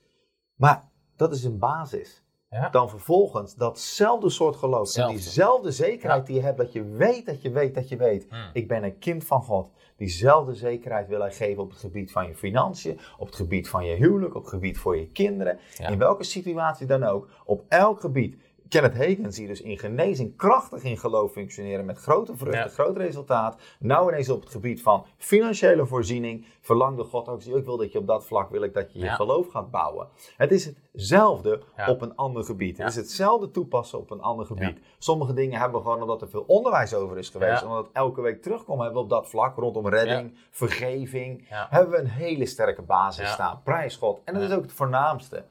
[0.56, 2.22] Maar dat is een basis.
[2.50, 2.68] Ja.
[2.68, 4.96] Dan vervolgens datzelfde soort geloof.
[4.96, 6.58] En diezelfde zekerheid die je hebt.
[6.58, 8.26] Dat je weet dat je weet dat je weet.
[8.28, 8.50] Hmm.
[8.52, 9.70] Ik ben een kind van God.
[9.96, 12.98] Diezelfde zekerheid wil hij geven op het gebied van je financiën.
[13.18, 14.34] Op het gebied van je huwelijk.
[14.34, 15.58] Op het gebied voor je kinderen.
[15.74, 15.88] Ja.
[15.88, 17.28] In welke situatie dan ook.
[17.44, 18.36] Op elk gebied.
[18.68, 22.68] Kenneth Hagen zie je dus in genezing krachtig in geloof functioneren met grote vruchten, Ja.
[22.68, 23.60] groot resultaat.
[23.78, 27.98] Nou ineens op het gebied van financiële voorziening verlangde God ook, ik wil dat je
[27.98, 29.14] op dat vlak, wil ik dat je je Ja.
[29.14, 30.08] geloof gaat bouwen.
[30.36, 31.90] Het is hetzelfde Ja.
[31.90, 32.78] op een ander gebied.
[32.78, 34.78] Het is hetzelfde toepassen op een ander gebied.
[34.98, 38.20] Sommige dingen hebben we gewoon omdat er veel onderwijs over is geweest, omdat het elke
[38.20, 42.82] week terugkomt, hebben we op dat vlak rondom redding, vergeving, hebben we een hele sterke
[42.82, 43.60] basis staan.
[43.64, 44.20] Prijs God.
[44.24, 45.44] En dat is ook het voornaamste.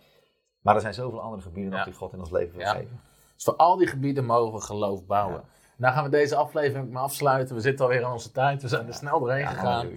[0.63, 1.77] Maar er zijn zoveel andere gebieden Ja.
[1.77, 2.71] dat die God in ons leven wil Ja.
[2.73, 2.99] geven.
[3.35, 5.35] Dus voor al die gebieden mogen we geloof bouwen.
[5.35, 5.43] Ja.
[5.75, 7.55] Nou gaan we deze aflevering maar afsluiten.
[7.55, 8.61] We zitten alweer aan onze tijd.
[8.61, 9.89] We zijn er snel doorheen Ja, gegaan.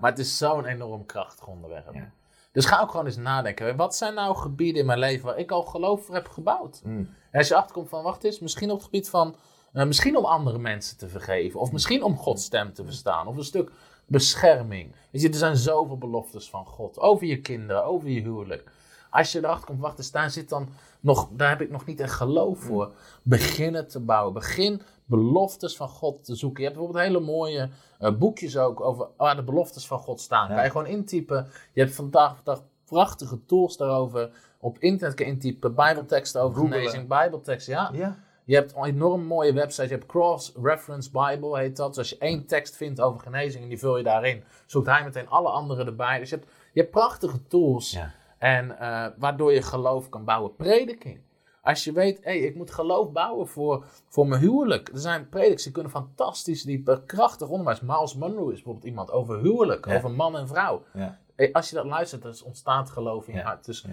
[0.00, 1.94] Maar het is zo'n enorm krachtig onderwerp.
[1.94, 2.10] Ja.
[2.52, 3.76] Dus ga ook gewoon eens nadenken.
[3.76, 6.80] Wat zijn nou gebieden in mijn leven waar ik al geloof voor heb gebouwd?
[6.84, 7.14] Mm.
[7.30, 9.36] En als je achterkomt van, wacht eens, misschien op het gebied van,
[9.72, 11.60] eh, misschien om andere mensen te vergeven.
[11.60, 13.26] Of misschien om Gods stem te verstaan.
[13.26, 13.70] Of een stuk
[14.06, 14.94] bescherming.
[15.10, 16.98] Weet je, er zijn zoveel beloftes van God.
[16.98, 18.70] Over je kinderen, over je huwelijk.
[19.10, 20.68] Als je erachter komt, wacht eens, daar zit dan
[21.00, 22.92] nog, daar heb ik nog niet echt geloof voor.
[23.22, 24.32] Beginnen te bouwen.
[24.32, 26.62] Begin beloftes van God te zoeken.
[26.62, 30.48] Je hebt bijvoorbeeld hele mooie eh, boekjes ook over waar de beloftes van God staan.
[30.48, 30.54] Ja.
[30.54, 31.46] Kan je gewoon intypen.
[31.72, 34.30] Je hebt vandaag de dag prachtige tools daarover.
[34.58, 35.74] Op internet kan je intypen.
[35.74, 36.78] Bijbelteksten over Googelen.
[36.78, 37.08] genezing.
[37.08, 37.90] Bijbelteksten, ja.
[37.92, 38.16] Ja.
[38.44, 39.82] Je hebt een enorm mooie website.
[39.82, 41.88] Je hebt Cross-Reference Bible, heet dat.
[41.88, 45.04] Dus als je één tekst vindt over genezing en die vul je daarin, zoekt hij
[45.04, 46.18] meteen alle andere erbij.
[46.18, 47.90] Dus je hebt, je hebt prachtige tools.
[47.90, 48.12] Ja.
[48.40, 50.56] En eh, waardoor je geloof kan bouwen.
[50.56, 51.20] Prediking.
[51.62, 54.88] Als je weet, hé, ik moet geloof bouwen voor, voor mijn huwelijk.
[54.88, 57.80] Er zijn predikers die kunnen fantastisch, die krachtig onderwijs.
[57.80, 59.96] Miles Monroe is bijvoorbeeld iemand over huwelijk, Ja.
[59.96, 60.82] over man en vrouw.
[60.92, 61.18] Ja.
[61.52, 63.44] Als je dat luistert, dan ontstaat geloof in je Ja.
[63.46, 63.64] hart.
[63.64, 63.86] Dus.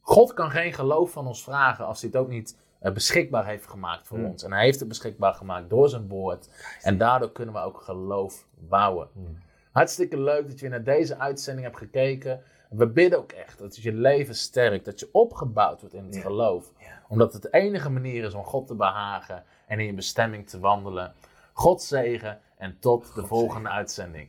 [0.00, 3.66] God kan geen geloof van ons vragen als hij het ook niet eh, beschikbaar heeft
[3.66, 4.24] gemaakt voor Mm.
[4.24, 4.42] ons.
[4.44, 6.48] En hij heeft het beschikbaar gemaakt door zijn woord.
[6.82, 9.08] En daardoor kunnen we ook geloof bouwen.
[9.12, 9.38] Mm.
[9.72, 12.42] Hartstikke leuk dat je naar deze uitzending hebt gekeken.
[12.72, 16.20] We bidden ook echt dat je leven sterkt, dat je opgebouwd wordt in het Ja.
[16.20, 16.72] geloof.
[16.78, 17.02] Ja.
[17.08, 20.58] Omdat het de enige manier is om God te behagen en in je bestemming te
[20.60, 21.14] wandelen.
[21.52, 24.28] God zegen en tot de volgende uitzending.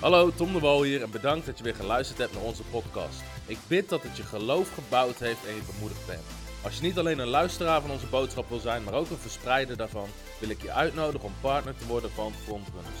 [0.00, 3.22] Hallo, Tom de Wol hier en bedankt dat je weer geluisterd hebt naar onze podcast.
[3.46, 6.22] Ik bid dat het je geloof gebouwd heeft en je bemoedigd bent.
[6.64, 9.76] Als je niet alleen een luisteraar van onze boodschap wil zijn, maar ook een verspreider
[9.76, 10.08] daarvan,
[10.40, 13.00] wil ik je uitnodigen om partner te worden van Frontrunners.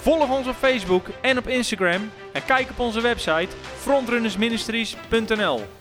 [0.00, 5.79] Volg ons op Facebook en op Instagram en kijk op onze website frontrunnersministries.nl.